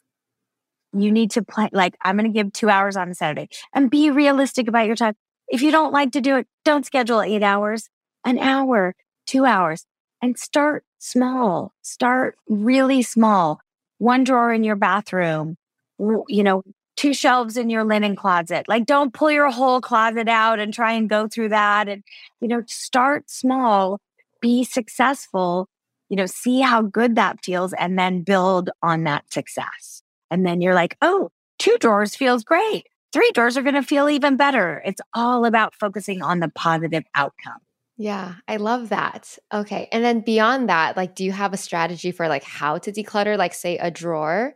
[0.93, 3.89] you need to plan, like, I'm going to give two hours on a Saturday and
[3.89, 5.15] be realistic about your time.
[5.47, 7.89] If you don't like to do it, don't schedule eight hours,
[8.25, 9.85] an hour, two hours,
[10.21, 11.73] and start small.
[11.81, 13.61] Start really small.
[13.99, 15.55] One drawer in your bathroom,
[15.99, 16.63] you know,
[16.97, 18.67] two shelves in your linen closet.
[18.67, 21.87] Like, don't pull your whole closet out and try and go through that.
[21.87, 22.03] And,
[22.41, 23.99] you know, start small,
[24.41, 25.69] be successful,
[26.09, 30.01] you know, see how good that feels, and then build on that success.
[30.31, 32.87] And then you're like, oh, two drawers feels great.
[33.13, 34.81] Three drawers are going to feel even better.
[34.85, 37.59] It's all about focusing on the positive outcome.
[38.01, 39.37] Yeah, I love that.
[39.53, 39.89] Okay.
[39.91, 43.37] And then beyond that, like, do you have a strategy for like how to declutter,
[43.37, 44.55] like, say, a drawer?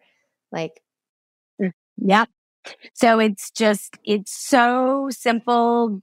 [0.49, 0.81] Like,
[1.61, 2.23] mm, yeah.
[2.93, 6.01] So it's just, it's so simple,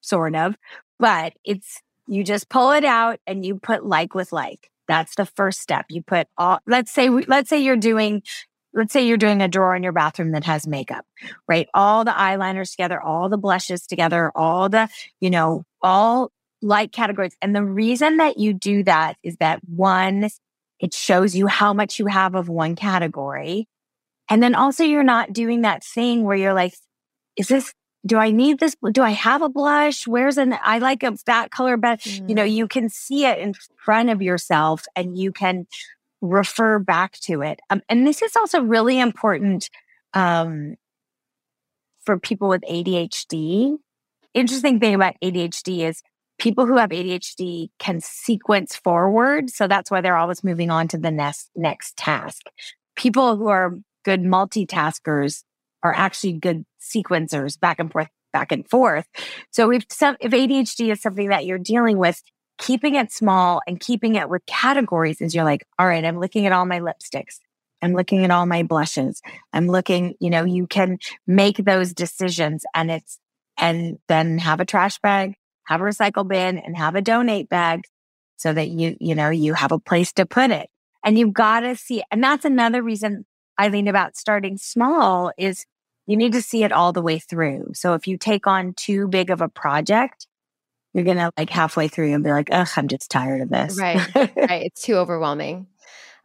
[0.00, 0.56] sort of,
[0.98, 4.70] but it's, you just pull it out and you put like with like.
[4.88, 5.86] That's the first step.
[5.88, 8.22] You put all, let's say, let's say you're doing
[8.74, 11.04] let's say you're doing a drawer in your bathroom that has makeup,
[11.48, 11.68] right?
[11.74, 14.88] All the eyeliners together, all the blushes together, all the,
[15.20, 16.30] you know, all
[16.62, 17.36] light categories.
[17.40, 20.28] And the reason that you do that is that one,
[20.78, 23.68] it shows you how much you have of one category.
[24.28, 26.74] And then also you're not doing that thing where you're like,
[27.36, 27.72] is this,
[28.06, 28.76] do I need this?
[28.92, 30.06] Do I have a blush?
[30.06, 32.08] Where's an, I like a, that color better.
[32.08, 32.28] Mm.
[32.28, 32.52] You know, mm.
[32.52, 35.66] you can see it in front of yourself and you can
[36.20, 37.60] refer back to it.
[37.70, 39.70] Um, and this is also really important
[40.14, 40.76] um,
[42.04, 43.78] for people with ADHD.
[44.32, 46.02] Interesting thing about ADHD is
[46.40, 49.50] people who have ADHD can sequence forward.
[49.50, 52.46] So that's why they're always moving on to the next, next task.
[52.96, 55.44] People who are good multitaskers
[55.82, 59.06] are actually good sequencers back and forth, back and forth.
[59.50, 62.22] So if some, if ADHD is something that you're dealing with,
[62.58, 66.46] keeping it small and keeping it with categories is you're like, all right, I'm looking
[66.46, 67.38] at all my lipsticks.
[67.82, 69.22] I'm looking at all my blushes.
[69.52, 73.18] I'm looking, you know, you can make those decisions and it's,
[73.56, 75.34] and then have a trash bag,
[75.70, 77.84] have a recycle bin and have a donate bag
[78.36, 80.68] so that you, you know, you have a place to put it.
[81.04, 83.24] And you've got to see, and that's another reason
[83.56, 85.64] I Eileen about starting small is
[86.06, 87.68] you need to see it all the way through.
[87.74, 90.26] So if you take on too big of a project,
[90.92, 93.78] you're gonna like halfway through and be like, ugh, I'm just tired of this.
[93.78, 94.14] Right.
[94.14, 94.66] right.
[94.66, 95.68] It's too overwhelming.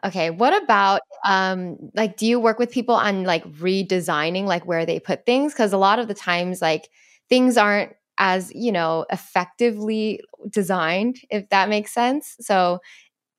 [0.04, 0.30] Okay.
[0.32, 5.00] What about um like do you work with people on like redesigning like where they
[5.00, 5.54] put things?
[5.54, 6.90] Because a lot of the times like
[7.30, 12.36] things aren't as you know effectively designed, if that makes sense.
[12.39, 12.80] So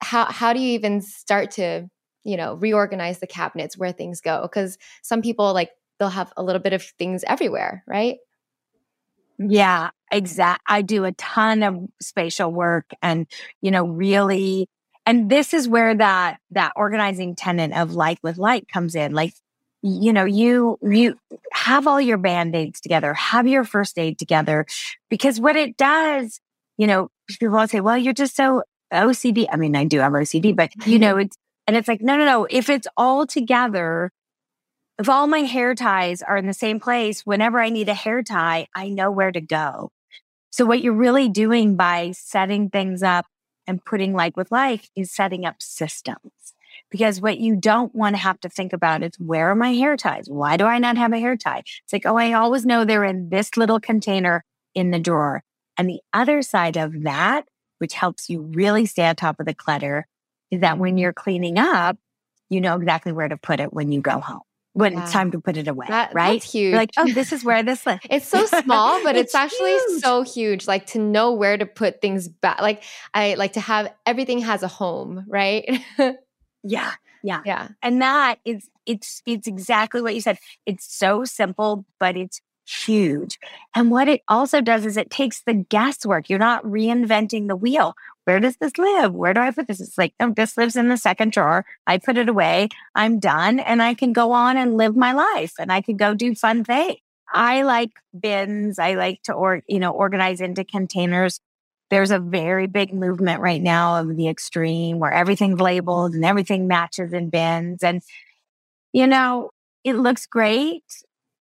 [0.00, 1.88] how how do you even start to,
[2.24, 4.42] you know, reorganize the cabinets where things go?
[4.42, 8.18] Because some people like they'll have a little bit of things everywhere, right?
[9.38, 10.62] Yeah, exact.
[10.66, 13.26] I do a ton of spatial work and,
[13.60, 14.68] you know, really,
[15.04, 19.12] and this is where that, that organizing tenet of like with light comes in.
[19.12, 19.34] Like,
[19.82, 21.18] you know, you, you
[21.66, 24.66] have all your band-aids together, have your first aid together,
[25.10, 26.40] because what it does,
[26.76, 27.08] you know,
[27.40, 28.62] people all say, well, you're just so
[28.94, 29.46] OCD.
[29.50, 32.24] I mean, I do have OCD, but you know, it's, and it's like, no, no,
[32.24, 32.46] no.
[32.48, 34.12] If it's all together,
[35.00, 38.22] if all my hair ties are in the same place, whenever I need a hair
[38.22, 39.90] tie, I know where to go.
[40.50, 43.26] So what you're really doing by setting things up
[43.66, 46.54] and putting like with like is setting up systems.
[46.96, 49.98] Because what you don't want to have to think about is where are my hair
[49.98, 50.30] ties?
[50.30, 51.58] Why do I not have a hair tie?
[51.58, 55.42] It's like, oh, I always know they're in this little container in the drawer.
[55.76, 57.44] And the other side of that,
[57.80, 60.06] which helps you really stay on top of the clutter,
[60.50, 61.98] is that when you're cleaning up,
[62.48, 64.40] you know exactly where to put it when you go home
[64.72, 65.02] when yeah.
[65.02, 66.34] it's time to put it away, that, right?
[66.34, 66.72] That's huge.
[66.72, 68.02] You're like, oh, this is where this lives.
[68.10, 70.02] it's so small, but it's, it's actually huge.
[70.02, 70.66] so huge.
[70.66, 72.60] Like to know where to put things back.
[72.60, 72.82] Like
[73.14, 75.82] I like to have everything has a home, right?
[76.66, 76.92] yeah.
[77.22, 77.42] Yeah.
[77.44, 77.68] Yeah.
[77.82, 80.38] And that is it's it's exactly what you said.
[80.64, 83.38] It's so simple, but it's huge.
[83.74, 86.28] And what it also does is it takes the guesswork.
[86.28, 87.94] You're not reinventing the wheel.
[88.24, 89.14] Where does this live?
[89.14, 89.80] Where do I put this?
[89.80, 91.64] It's like, oh, this lives in the second drawer.
[91.86, 92.68] I put it away.
[92.94, 96.14] I'm done and I can go on and live my life and I can go
[96.14, 96.96] do fun things.
[97.32, 98.78] I like bins.
[98.78, 101.40] I like to or, you know, organize into containers.
[101.90, 106.66] There's a very big movement right now of the extreme where everything's labeled and everything
[106.66, 107.82] matches in bins.
[107.82, 108.02] And,
[108.92, 109.50] you know,
[109.84, 110.82] it looks great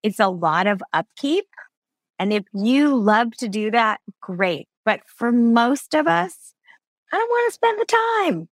[0.06, 1.48] it's a lot of upkeep.
[2.20, 4.68] And if you love to do that, great.
[4.86, 6.54] But for most of us,
[7.12, 7.86] I don't want to spend the
[8.28, 8.50] time.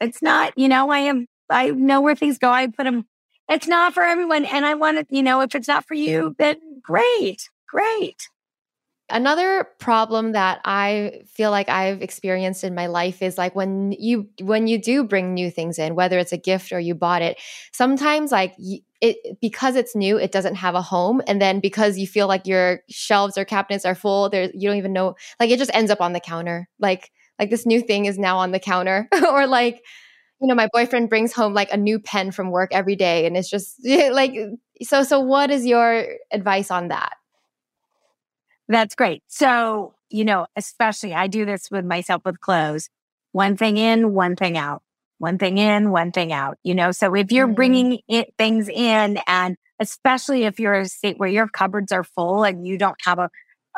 [0.00, 2.50] It's not, you know, I am, I know where things go.
[2.50, 3.04] I put them,
[3.48, 4.44] it's not for everyone.
[4.44, 8.28] And I want to, you know, if it's not for you, then great, great.
[9.10, 14.28] Another problem that I feel like I've experienced in my life is like when you
[14.40, 17.38] when you do bring new things in, whether it's a gift or you bought it,
[17.72, 18.54] sometimes like
[19.02, 22.46] it because it's new, it doesn't have a home, and then because you feel like
[22.46, 25.90] your shelves or cabinets are full, there you don't even know like it just ends
[25.90, 26.66] up on the counter.
[26.78, 29.82] Like like this new thing is now on the counter, or like
[30.40, 33.36] you know my boyfriend brings home like a new pen from work every day, and
[33.36, 34.34] it's just like
[34.82, 35.02] so.
[35.04, 37.14] So what is your advice on that?
[38.72, 39.22] That's great.
[39.28, 42.88] So, you know, especially I do this with myself with clothes.
[43.32, 44.82] One thing in, one thing out.
[45.18, 46.56] One thing in, one thing out.
[46.62, 50.88] You know, so if you're mm bringing it, things in and especially if you're a
[50.88, 53.28] state where your cupboards are full and you don't have a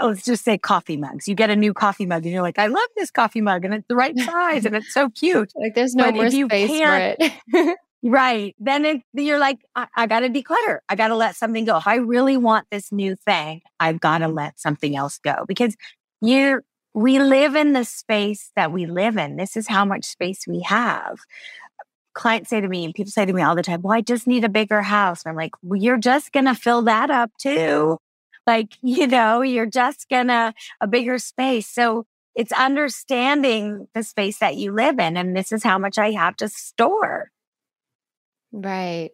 [0.00, 1.26] oh, let's just say coffee mugs.
[1.26, 3.74] You get a new coffee mug and you're like, I love this coffee mug and
[3.74, 5.52] it's the right size and it's so cute.
[5.57, 7.78] like there's no but more space for it.
[8.06, 8.54] Right.
[8.58, 10.80] Then it, you're like, I, I got to declutter.
[10.90, 11.78] I got to let something go.
[11.78, 15.74] If I really want this new thing, I've got to let something else go because
[16.20, 19.36] you're, we live in the space that we live in.
[19.36, 21.18] This is how much space we have.
[22.12, 24.26] Clients say to me, and people say to me all the time, well, I just
[24.26, 25.22] need a bigger house.
[25.24, 27.96] And I'm like, well, you're just going to fill that up too.
[28.46, 31.68] Like, you know, you're just going to a bigger space.
[31.68, 35.16] So it's understanding the space that you live in.
[35.16, 37.30] And this is how much I have to store.
[38.56, 39.10] Right.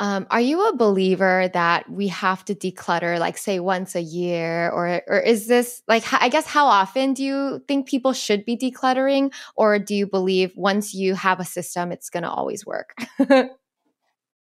[0.00, 4.70] Um, are you a believer that we have to declutter, like say once a year,
[4.70, 8.56] or or is this like I guess how often do you think people should be
[8.56, 12.94] decluttering, or do you believe once you have a system, it's going to always work?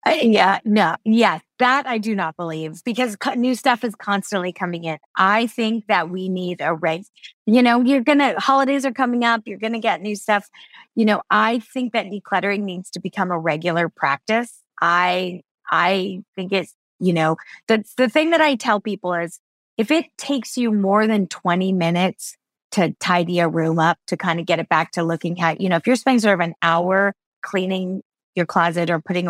[0.06, 4.86] Uh, yeah, no, yeah, that I do not believe because new stuff is constantly coming
[4.86, 4.98] in.
[5.18, 7.10] I think that we need a race.
[7.46, 9.42] You know, you're gonna holidays are coming up.
[9.46, 10.48] You're gonna get new stuff.
[10.96, 14.62] You know, I think that decluttering needs to become a regular practice.
[14.82, 17.36] I I think it's you know
[17.68, 19.40] the the thing that I tell people is
[19.78, 22.38] if it takes you more than 20 minutes
[22.72, 25.68] to tidy a room up to kind of get it back to looking at you
[25.68, 28.02] know if you're spending sort of an hour cleaning
[28.36, 29.28] your closet or putting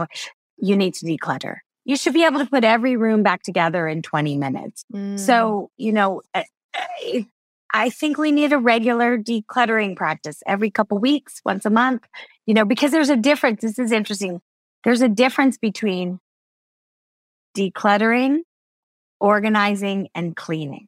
[0.62, 1.58] you need to declutter.
[1.86, 4.86] You should be able to put every room back together in 20 minutes.
[4.94, 5.20] Mm.
[5.20, 6.44] So, you know, eh,
[7.04, 7.24] eh,
[7.74, 12.06] I think we need a regular decluttering practice every couple weeks, once a month,
[12.46, 13.62] you know, because there's a difference.
[13.62, 14.42] This is interesting.
[14.84, 16.20] There's a difference between
[17.58, 18.40] decluttering,
[19.20, 20.88] organizing, and cleaning.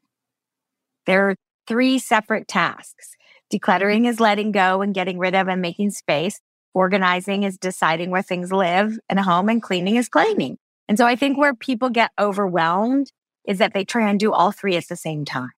[1.05, 1.35] There are
[1.67, 3.15] three separate tasks.
[3.51, 6.39] Decluttering is letting go and getting rid of and making space.
[6.73, 10.57] Organizing is deciding where things live in a home and cleaning is cleaning.
[10.87, 13.11] And so I think where people get overwhelmed
[13.45, 15.51] is that they try and do all three at the same time.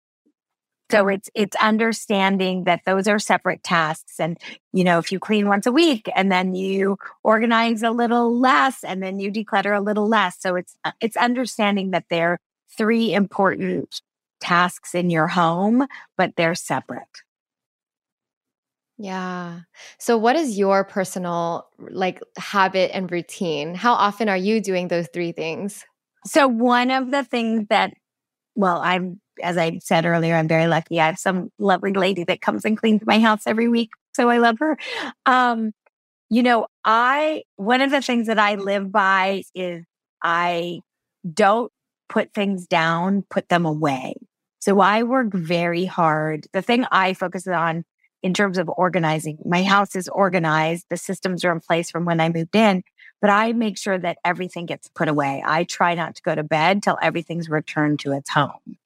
[0.90, 4.36] So it's it's understanding that those are separate tasks and
[4.74, 8.84] you know if you clean once a week and then you organize a little less
[8.84, 12.38] and then you declutter a little less so it's uh, it's understanding that they're
[12.76, 14.02] three important
[14.38, 15.86] tasks in your home
[16.18, 17.22] but they're separate.
[19.02, 19.60] Yeah.
[19.98, 23.74] So what is your personal like habit and routine?
[23.74, 25.84] How often are you doing those three things?
[26.24, 27.94] So one of the things that
[28.56, 31.00] well, I'm as I said earlier, I'm very lucky.
[31.00, 33.90] I have some lovely lady that comes and cleans my house every week.
[34.14, 34.78] So I love her.
[35.26, 35.72] Um,
[36.30, 39.84] you know, I, one of the things that I live by is
[40.22, 40.80] I
[41.32, 41.72] don't
[42.08, 44.14] put things down, put them away.
[44.60, 46.46] So I work very hard.
[46.52, 47.84] The thing I focus on
[48.22, 50.86] in terms of organizing, my house is organized.
[50.88, 52.84] The systems are in place from when I moved in,
[53.20, 55.42] but I make sure that everything gets put away.
[55.44, 58.78] I try not to go to bed till everything's returned to its home.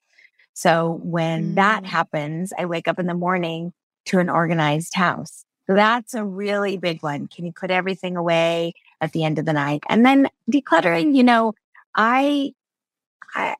[0.53, 1.55] So when mm.
[1.55, 3.73] that happens, I wake up in the morning
[4.05, 5.45] to an organized house.
[5.67, 7.27] So that's a really big one.
[7.27, 9.83] Can you put everything away at the end of the night?
[9.89, 11.53] And then decluttering, you know,
[11.93, 12.53] I,
[13.35, 13.55] I,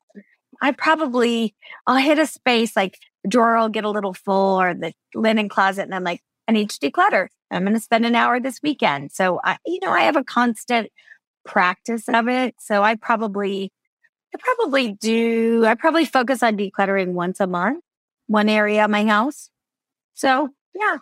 [0.61, 1.53] I probably,
[1.85, 2.97] I'll hit a space like
[3.27, 5.83] drawer will get a little full or the linen closet.
[5.83, 7.27] And I'm like, I need to declutter.
[7.51, 9.11] I'm going to spend an hour this weekend.
[9.11, 10.89] So I, you know, I have a constant
[11.45, 12.55] practice of it.
[12.59, 13.71] So I probably
[14.35, 15.65] I probably do.
[15.65, 17.83] I probably focus on decluttering once a month,
[18.27, 19.49] one area of my house.
[20.13, 20.97] So, yeah.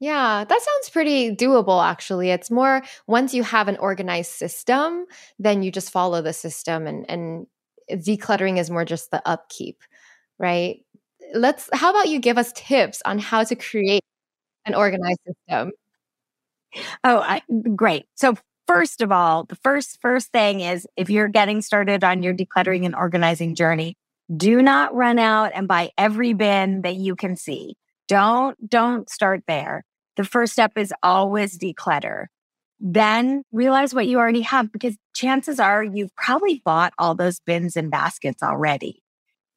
[0.00, 2.30] Yeah, that sounds pretty doable actually.
[2.30, 5.06] It's more once you have an organized system,
[5.38, 7.46] then you just follow the system and and
[7.90, 9.82] decluttering is more just the upkeep,
[10.38, 10.80] right?
[11.34, 14.02] Let's how about you give us tips on how to create
[14.66, 15.72] an organized system?
[17.04, 17.42] Oh, I,
[17.76, 18.06] great.
[18.14, 18.34] So
[18.66, 22.84] first of all, the first first thing is if you're getting started on your decluttering
[22.84, 23.96] and organizing journey,
[24.36, 27.76] do not run out and buy every bin that you can see.
[28.08, 29.84] Don't don't start there.
[30.16, 32.26] The first step is always declutter.
[32.80, 37.76] Then realize what you already have because chances are you've probably bought all those bins
[37.76, 39.02] and baskets already.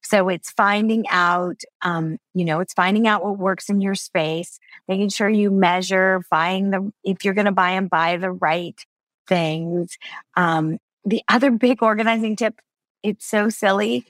[0.08, 4.58] So it's finding out, um, you know, it's finding out what works in your space,
[4.88, 8.80] making sure you measure, buying the, if you're going to buy and buy the right
[9.26, 9.98] things.
[10.34, 12.54] Um, the other big organizing tip,
[13.02, 14.06] it's so silly.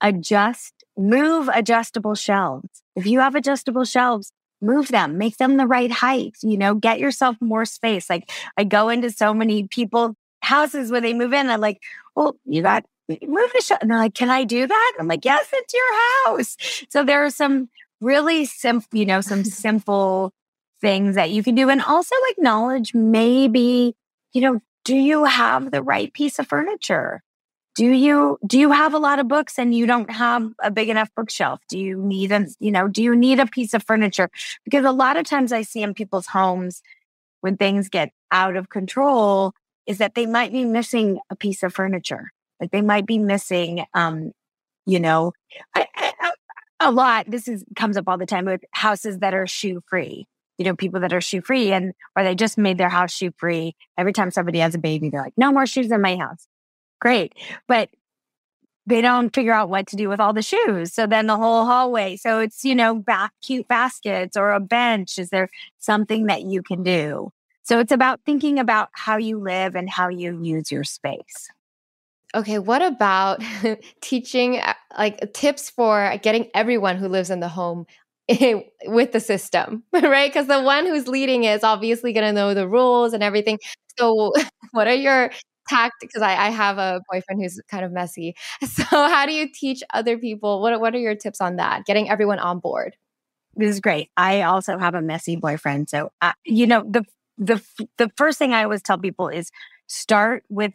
[0.00, 2.82] Adjust, move adjustable shelves.
[2.96, 6.98] If you have adjustable shelves, move them, make them the right height, you know, get
[6.98, 8.10] yourself more space.
[8.10, 11.48] Like I go into so many people houses where they move in.
[11.48, 11.80] I'm like,
[12.16, 12.84] well, you got
[13.22, 13.80] move the shelf.
[13.82, 14.92] And they're like, can I do that?
[14.98, 16.56] I'm like, yes, it's your house.
[16.90, 17.68] So there are some
[18.00, 20.32] really simple, you know, some simple
[20.80, 23.94] things that you can do and also acknowledge maybe
[24.32, 27.22] you know, do you have the right piece of furniture?
[27.76, 30.88] Do you do you have a lot of books and you don't have a big
[30.88, 31.60] enough bookshelf?
[31.68, 34.28] Do you need a you know, do you need a piece of furniture?
[34.64, 36.82] Because a lot of times I see in people's homes
[37.40, 39.52] when things get out of control
[39.86, 42.32] is that they might be missing a piece of furniture.
[42.60, 44.32] Like they might be missing um,
[44.86, 45.32] you know,
[45.74, 46.32] I, I,
[46.80, 47.26] a lot.
[47.28, 50.26] This is comes up all the time with houses that are shoe free
[50.60, 53.32] you know, people that are shoe free and or they just made their house shoe
[53.38, 53.74] free.
[53.96, 56.46] Every time somebody has a baby, they're like, no more shoes in my house.
[57.00, 57.32] Great.
[57.66, 57.88] But
[58.84, 60.92] they don't figure out what to do with all the shoes.
[60.92, 62.16] So then the whole hallway.
[62.16, 65.18] So it's, you know, back cute baskets or a bench.
[65.18, 65.48] Is there
[65.78, 67.32] something that you can do?
[67.62, 71.48] So it's about thinking about how you live and how you use your space.
[72.34, 73.42] Okay, what about
[74.00, 77.86] teaching uh, like tips for getting everyone who lives in the home
[78.84, 80.30] with the system, right?
[80.30, 83.58] Because the one who's leading is obviously going to know the rules and everything.
[83.98, 84.32] So,
[84.70, 85.30] what are your
[85.68, 86.12] tactics?
[86.12, 88.34] Because I, I, have a boyfriend who's kind of messy.
[88.64, 90.62] So, how do you teach other people?
[90.62, 91.84] What What are your tips on that?
[91.84, 92.96] Getting everyone on board.
[93.56, 94.10] This is great.
[94.16, 95.90] I also have a messy boyfriend.
[95.90, 97.04] So, uh, you know, the
[97.38, 97.60] the
[97.98, 99.50] the first thing I always tell people is
[99.88, 100.74] start with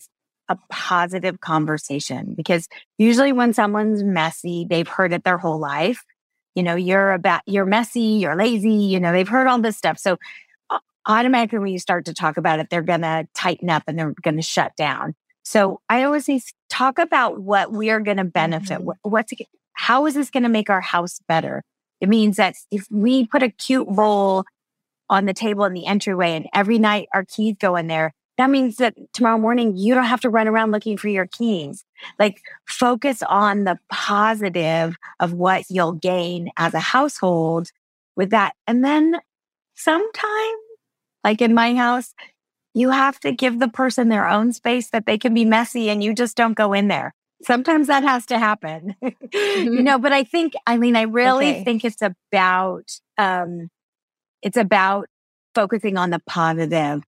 [0.49, 2.67] a positive conversation because
[2.97, 6.03] usually when someone's messy, they've heard it their whole life
[6.55, 9.99] you know, you're about, you're messy, you're lazy, you know, they've heard all this stuff.
[9.99, 10.17] So
[11.05, 14.15] automatically when you start to talk about it, they're going to tighten up and they're
[14.23, 15.13] going to shut down.
[15.43, 18.79] So I always say, talk about what we are going to benefit.
[18.79, 19.09] Mm-hmm.
[19.09, 19.33] What's,
[19.73, 21.61] how is this going to make our house better?
[22.01, 24.45] It means that if we put a cute bowl
[25.09, 28.49] on the table in the entryway and every night our keys go in there, that
[28.49, 31.85] means that tomorrow morning you don't have to run around looking for your keys.
[32.19, 37.69] Like focus on the positive of what you'll gain as a household
[38.15, 38.55] with that.
[38.67, 39.19] And then
[39.75, 40.55] sometime,
[41.23, 42.13] like in my house,
[42.73, 46.03] you have to give the person their own space that they can be messy and
[46.03, 47.13] you just don't go in there.
[47.41, 48.95] sometimes that has to happen.
[49.33, 51.63] you know, but I think, I mean, I really okay.
[51.63, 53.69] think it's about, um,
[54.41, 55.07] it's about
[55.53, 57.03] focusing on the positive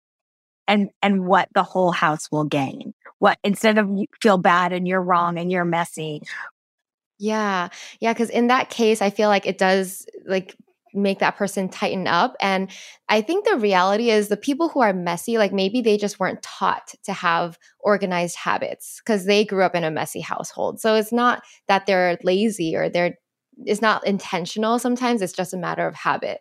[0.67, 2.95] and, and what the whole house will gain.
[3.19, 3.89] What instead of
[4.21, 6.23] feel bad and you're wrong and you're messy.
[7.19, 7.69] Yeah.
[8.01, 8.13] Yeah.
[8.15, 10.57] Cause in that case, I feel like it does like
[10.95, 12.37] make that person tighten up.
[12.41, 12.71] And
[13.09, 16.43] I think the reality is the people who are messy, like maybe they just weren't
[16.43, 20.81] taught to have organized habits because they grew up in a messy household.
[20.81, 23.17] So it's not that they're lazy or they're,
[23.65, 24.79] it's not intentional.
[24.79, 26.41] Sometimes it's just a matter of habit.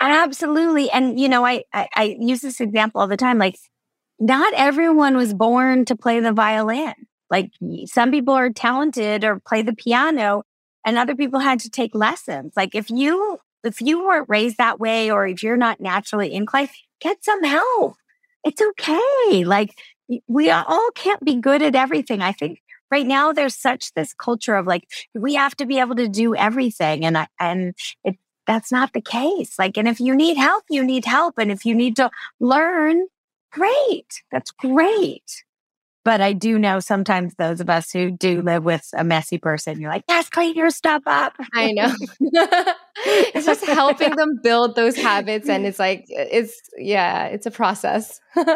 [0.00, 0.90] Absolutely.
[0.90, 3.38] And, you know, I, I, I use this example all the time.
[3.38, 3.56] Like,
[4.20, 6.94] not everyone was born to play the violin.
[7.30, 7.50] Like,
[7.86, 10.42] some people are talented or play the piano
[10.86, 12.52] and other people had to take lessons.
[12.56, 16.70] Like if you if you weren't raised that way or if you're not naturally inclined,
[17.00, 17.94] get some help.
[18.44, 19.44] It's okay.
[19.44, 19.70] Like
[20.26, 22.22] we all can't be good at everything.
[22.22, 24.84] I think right now there's such this culture of like
[25.14, 27.74] we have to be able to do everything and I, and
[28.04, 28.16] it
[28.48, 29.56] that's not the case.
[29.58, 33.06] Like and if you need help, you need help and if you need to learn,
[33.52, 34.22] great.
[34.32, 35.44] That's great.
[36.08, 39.78] But I do know sometimes those of us who do live with a messy person,
[39.78, 41.34] you're like, yes, clean your stuff up.
[41.52, 41.92] I know.
[42.20, 45.50] it's just helping them build those habits.
[45.50, 48.22] And it's like, it's, yeah, it's a process.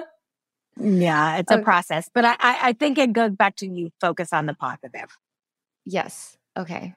[0.80, 2.08] yeah, it's a process.
[2.14, 5.10] But I, I think it goes back to you focus on the positive.
[5.84, 6.38] Yes.
[6.58, 6.94] Okay.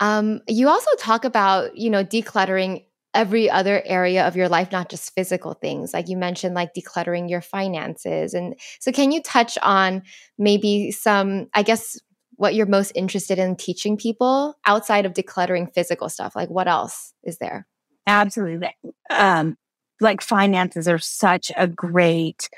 [0.00, 4.88] Um, you also talk about, you know, decluttering every other area of your life, not
[4.88, 5.92] just physical things.
[5.92, 8.34] Like you mentioned, like decluttering your finances.
[8.34, 10.02] And so, can you touch on
[10.38, 11.98] maybe some, I guess,
[12.36, 16.36] what you're most interested in teaching people outside of decluttering physical stuff?
[16.36, 17.66] Like, what else is there?
[18.06, 18.74] Absolutely.
[19.10, 19.56] Um,
[20.00, 22.48] like, finances are such a great,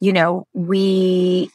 [0.00, 1.50] you know, we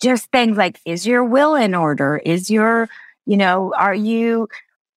[0.00, 2.18] just things like, is your will in order?
[2.18, 2.88] Is your,
[3.28, 4.48] you know, are you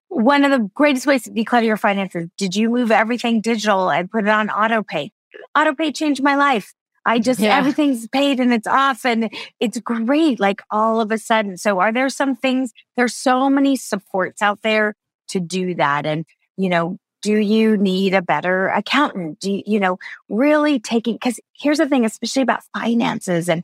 [0.07, 2.29] one of the greatest ways to declutter your finances.
[2.37, 5.11] Did you move everything digital and put it on auto pay?
[5.57, 6.73] Auto pay changed my life.
[7.05, 7.57] I just, yeah.
[7.57, 9.29] everything's paid and it's off and
[9.59, 10.39] it's great.
[10.39, 11.57] Like all of a sudden.
[11.57, 14.95] So are there some things, there's so many supports out there
[15.29, 16.05] to do that.
[16.05, 16.25] And,
[16.57, 19.39] you know, do you need a better accountant?
[19.39, 19.97] Do you, you know,
[20.29, 23.63] really taking, cause here's the thing, especially about finances and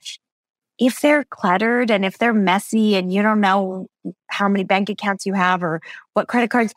[0.80, 3.88] if they're cluttered and if they're messy and you don't know
[4.28, 5.82] how many bank accounts you have or
[6.14, 6.74] what credit cards,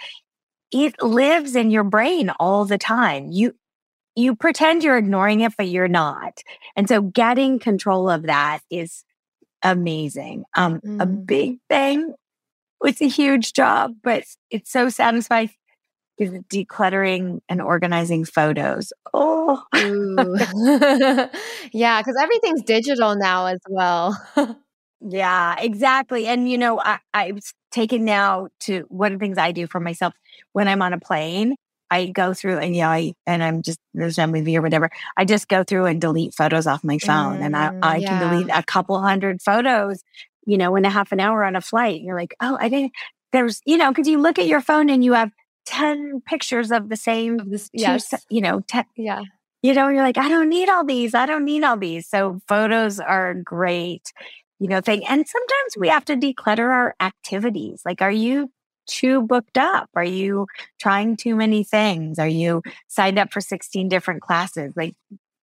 [0.70, 3.28] it lives in your brain all the time.
[3.30, 3.54] You
[4.16, 6.42] you pretend you're ignoring it, but you're not.
[6.76, 9.04] And so getting control of that is
[9.62, 10.44] amazing.
[10.56, 11.00] Um, mm.
[11.00, 12.14] a big thing.
[12.82, 15.54] It's a huge job, but it's so satisfying is
[16.28, 18.92] decluttering and organizing photos.
[19.14, 19.62] Oh,
[21.72, 24.20] yeah, because everything's digital now as well.
[25.00, 26.26] yeah, exactly.
[26.26, 27.40] And you know, I, I've
[27.70, 30.14] taken now to one of the things I do for myself
[30.52, 31.56] when I'm on a plane.
[31.92, 34.90] I go through and yeah, I and I'm just there's no movie or whatever.
[35.16, 38.08] I just go through and delete photos off my phone, mm, and I, I yeah.
[38.08, 40.04] can delete a couple hundred photos,
[40.46, 42.00] you know, in a half an hour on a flight.
[42.00, 42.92] You're like, oh, I didn't.
[43.32, 45.30] There's, you know, because you look at your phone and you have
[45.66, 48.12] 10 pictures of the same, of this, yes.
[48.28, 49.22] you know, ten, yeah.
[49.62, 51.14] You know, you're like, I don't need all these.
[51.14, 52.08] I don't need all these.
[52.08, 54.12] So photos are great,
[54.58, 55.04] you know, thing.
[55.06, 57.82] And sometimes we have to declutter our activities.
[57.84, 58.50] Like, are you
[58.86, 59.90] too booked up?
[59.94, 60.46] Are you
[60.80, 62.18] trying too many things?
[62.18, 64.72] Are you signed up for 16 different classes?
[64.76, 64.94] Like,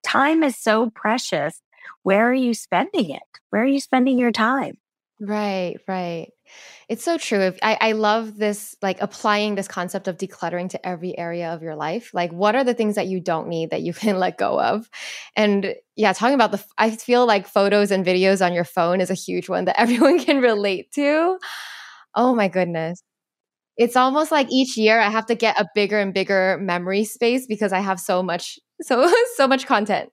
[0.03, 1.61] time is so precious.
[2.03, 3.21] Where are you spending it?
[3.51, 4.77] Where are you spending your time?
[5.19, 6.31] Right, right.
[6.89, 7.53] It's so true.
[7.61, 11.75] I, I love this, like applying this concept of decluttering to every area of your
[11.75, 12.11] life.
[12.13, 14.89] Like, what are the things that you don't need that you can let go of?
[15.35, 19.09] And yeah, talking about the, I feel like photos and videos on your phone is
[19.09, 21.37] a huge one that everyone can relate to.
[22.15, 23.01] Oh my goodness.
[23.77, 27.45] It's almost like each year I have to get a bigger and bigger memory space
[27.47, 30.09] because I have so much, so, so much content.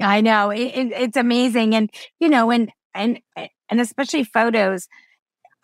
[0.00, 1.74] I know it, it, it's amazing.
[1.74, 3.20] And, you know, and, and,
[3.68, 4.88] and especially photos.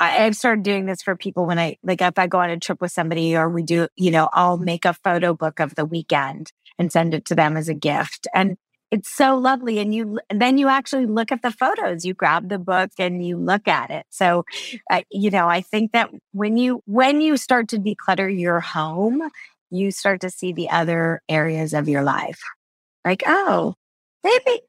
[0.00, 2.58] I, I've started doing this for people when I like if I go on a
[2.58, 5.84] trip with somebody or we do, you know, I'll make a photo book of the
[5.84, 8.26] weekend and send it to them as a gift.
[8.34, 8.56] And
[8.90, 9.78] it's so lovely.
[9.78, 12.04] And you then you actually look at the photos.
[12.04, 14.06] You grab the book and you look at it.
[14.10, 14.44] So,
[14.90, 19.22] uh, you know, I think that when you when you start to declutter your home,
[19.70, 22.40] you start to see the other areas of your life.
[23.04, 23.74] Like, oh,
[24.24, 24.62] maybe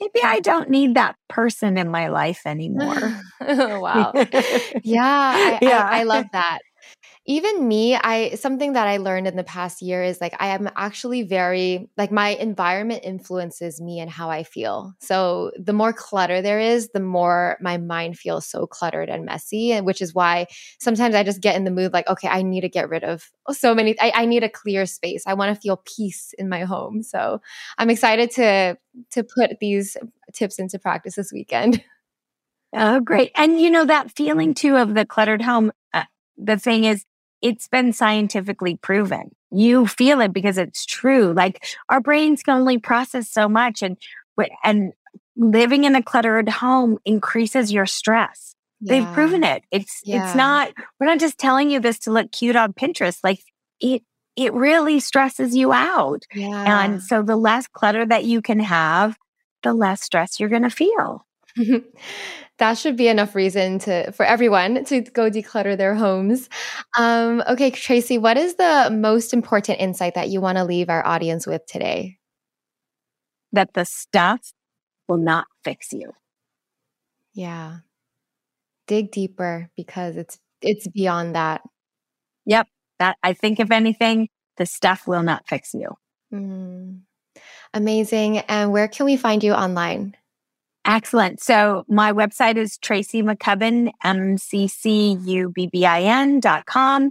[0.00, 3.20] maybe I don't need that person in my life anymore.
[3.40, 4.12] Oh, wow.
[4.14, 4.24] yeah,
[4.82, 5.88] I, yeah.
[5.90, 6.58] I, I, love that.
[7.28, 10.70] Even me i something that i learned in the past year is like i am
[10.76, 14.94] actually very like my environment influences me and how i feel.
[15.00, 19.72] So the more clutter there is the more my mind feels so cluttered and messy
[19.72, 20.46] and which is why
[20.78, 23.30] sometimes i just get in the mood like okay i need to get rid of
[23.50, 25.24] so many i, I need a clear space.
[25.26, 27.02] I want to feel peace in my home.
[27.02, 27.40] So
[27.78, 28.78] i'm excited to
[29.10, 29.96] to put these
[30.32, 31.82] tips into practice this weekend.
[32.72, 33.30] Oh great.
[33.36, 36.02] And you know that feeling too of the cluttered home uh,
[36.36, 37.04] the thing is
[37.42, 39.34] it's been scientifically proven.
[39.50, 41.32] You feel it because it's true.
[41.32, 43.96] Like our brains can only process so much and
[44.64, 44.92] and
[45.36, 48.54] living in a cluttered home increases your stress.
[48.80, 48.92] Yeah.
[49.00, 49.64] They've proven it.
[49.70, 50.26] It's yeah.
[50.26, 53.18] it's not we're not just telling you this to look cute on Pinterest.
[53.22, 53.40] Like
[53.80, 54.02] it
[54.36, 56.24] it really stresses you out.
[56.34, 56.84] Yeah.
[56.84, 59.16] And so the less clutter that you can have,
[59.62, 61.26] the less stress you're going to feel.
[62.58, 66.48] that should be enough reason to for everyone to go declutter their homes.
[66.96, 71.06] Um, okay, Tracy, what is the most important insight that you want to leave our
[71.06, 72.18] audience with today?
[73.52, 74.40] That the stuff
[75.08, 76.12] will not fix you.
[77.34, 77.78] Yeah.
[78.86, 81.62] Dig deeper because it's it's beyond that.
[82.46, 82.68] Yep.
[82.98, 85.90] That I think if anything, the stuff will not fix you.
[86.32, 87.00] Mm.
[87.74, 88.38] Amazing.
[88.38, 90.16] And where can we find you online?
[90.86, 91.42] Excellent.
[91.42, 94.70] So my website is Tracy McCubbin, M-C-C-U-B-B-I-N
[96.40, 97.10] dot com.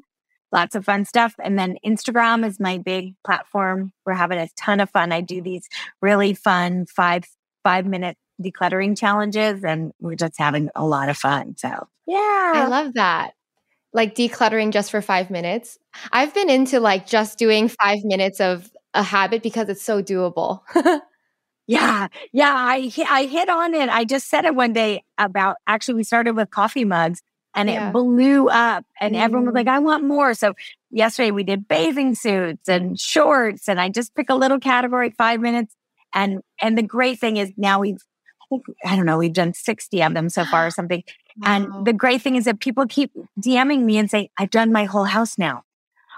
[0.54, 1.36] Lots of fun stuff.
[1.44, 3.92] And then Instagram is my big platform.
[4.06, 5.12] We're having a ton of fun.
[5.12, 5.68] I do these
[6.02, 7.26] really fun five,
[7.66, 11.56] five minute decluttering challenges and we're just having a lot of fun.
[11.58, 12.54] So yeah.
[12.56, 13.34] I love that.
[13.92, 15.78] Like decluttering just for five minutes.
[16.14, 20.62] I've been into like just doing five minutes of a habit because it's so doable.
[21.68, 23.90] Yeah, yeah, I I hit on it.
[23.90, 27.22] I just said it one day about actually we started with coffee mugs
[27.56, 27.90] and yeah.
[27.90, 29.20] it blew up and mm.
[29.20, 30.34] everyone was like I want more.
[30.34, 30.54] So
[30.92, 35.40] yesterday we did bathing suits and shorts and I just pick a little category 5
[35.40, 35.76] minutes
[36.14, 37.98] and and the great thing is now we've
[38.42, 41.04] I think I don't know, we've done 60 of them so far or something.
[41.38, 41.56] Wow.
[41.56, 44.86] And the great thing is that people keep DMing me and say I've done my
[44.86, 45.64] whole house now.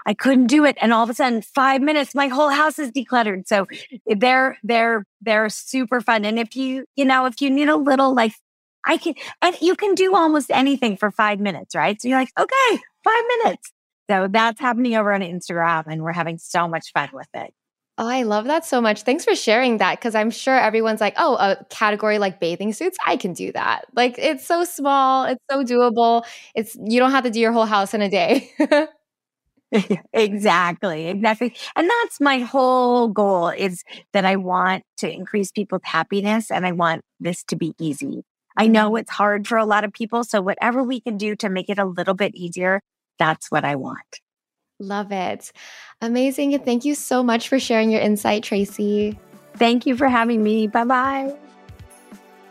[0.08, 0.78] I couldn't do it.
[0.80, 3.46] And all of a sudden, five minutes, my whole house is decluttered.
[3.46, 3.66] So
[4.06, 6.24] they're, they're, they're super fun.
[6.24, 8.32] And if you, you know, if you need a little like,
[8.86, 12.00] I can, and you can do almost anything for five minutes, right?
[12.00, 13.70] So you're like, okay, five minutes.
[14.10, 17.52] So that's happening over on Instagram and we're having so much fun with it.
[17.98, 19.02] Oh, I love that so much.
[19.02, 22.96] Thanks for sharing that because I'm sure everyone's like, oh, a category like bathing suits,
[23.06, 23.84] I can do that.
[23.94, 26.24] Like it's so small, it's so doable.
[26.54, 28.50] It's you don't have to do your whole house in a day.
[30.12, 36.50] exactly exactly and that's my whole goal is that i want to increase people's happiness
[36.50, 38.24] and i want this to be easy.
[38.56, 41.48] I know it's hard for a lot of people so whatever we can do to
[41.48, 42.80] make it a little bit easier
[43.18, 44.20] that's what i want.
[44.80, 45.52] Love it.
[46.00, 49.18] Amazing thank you so much for sharing your insight tracy.
[49.56, 51.36] Thank you for having me bye bye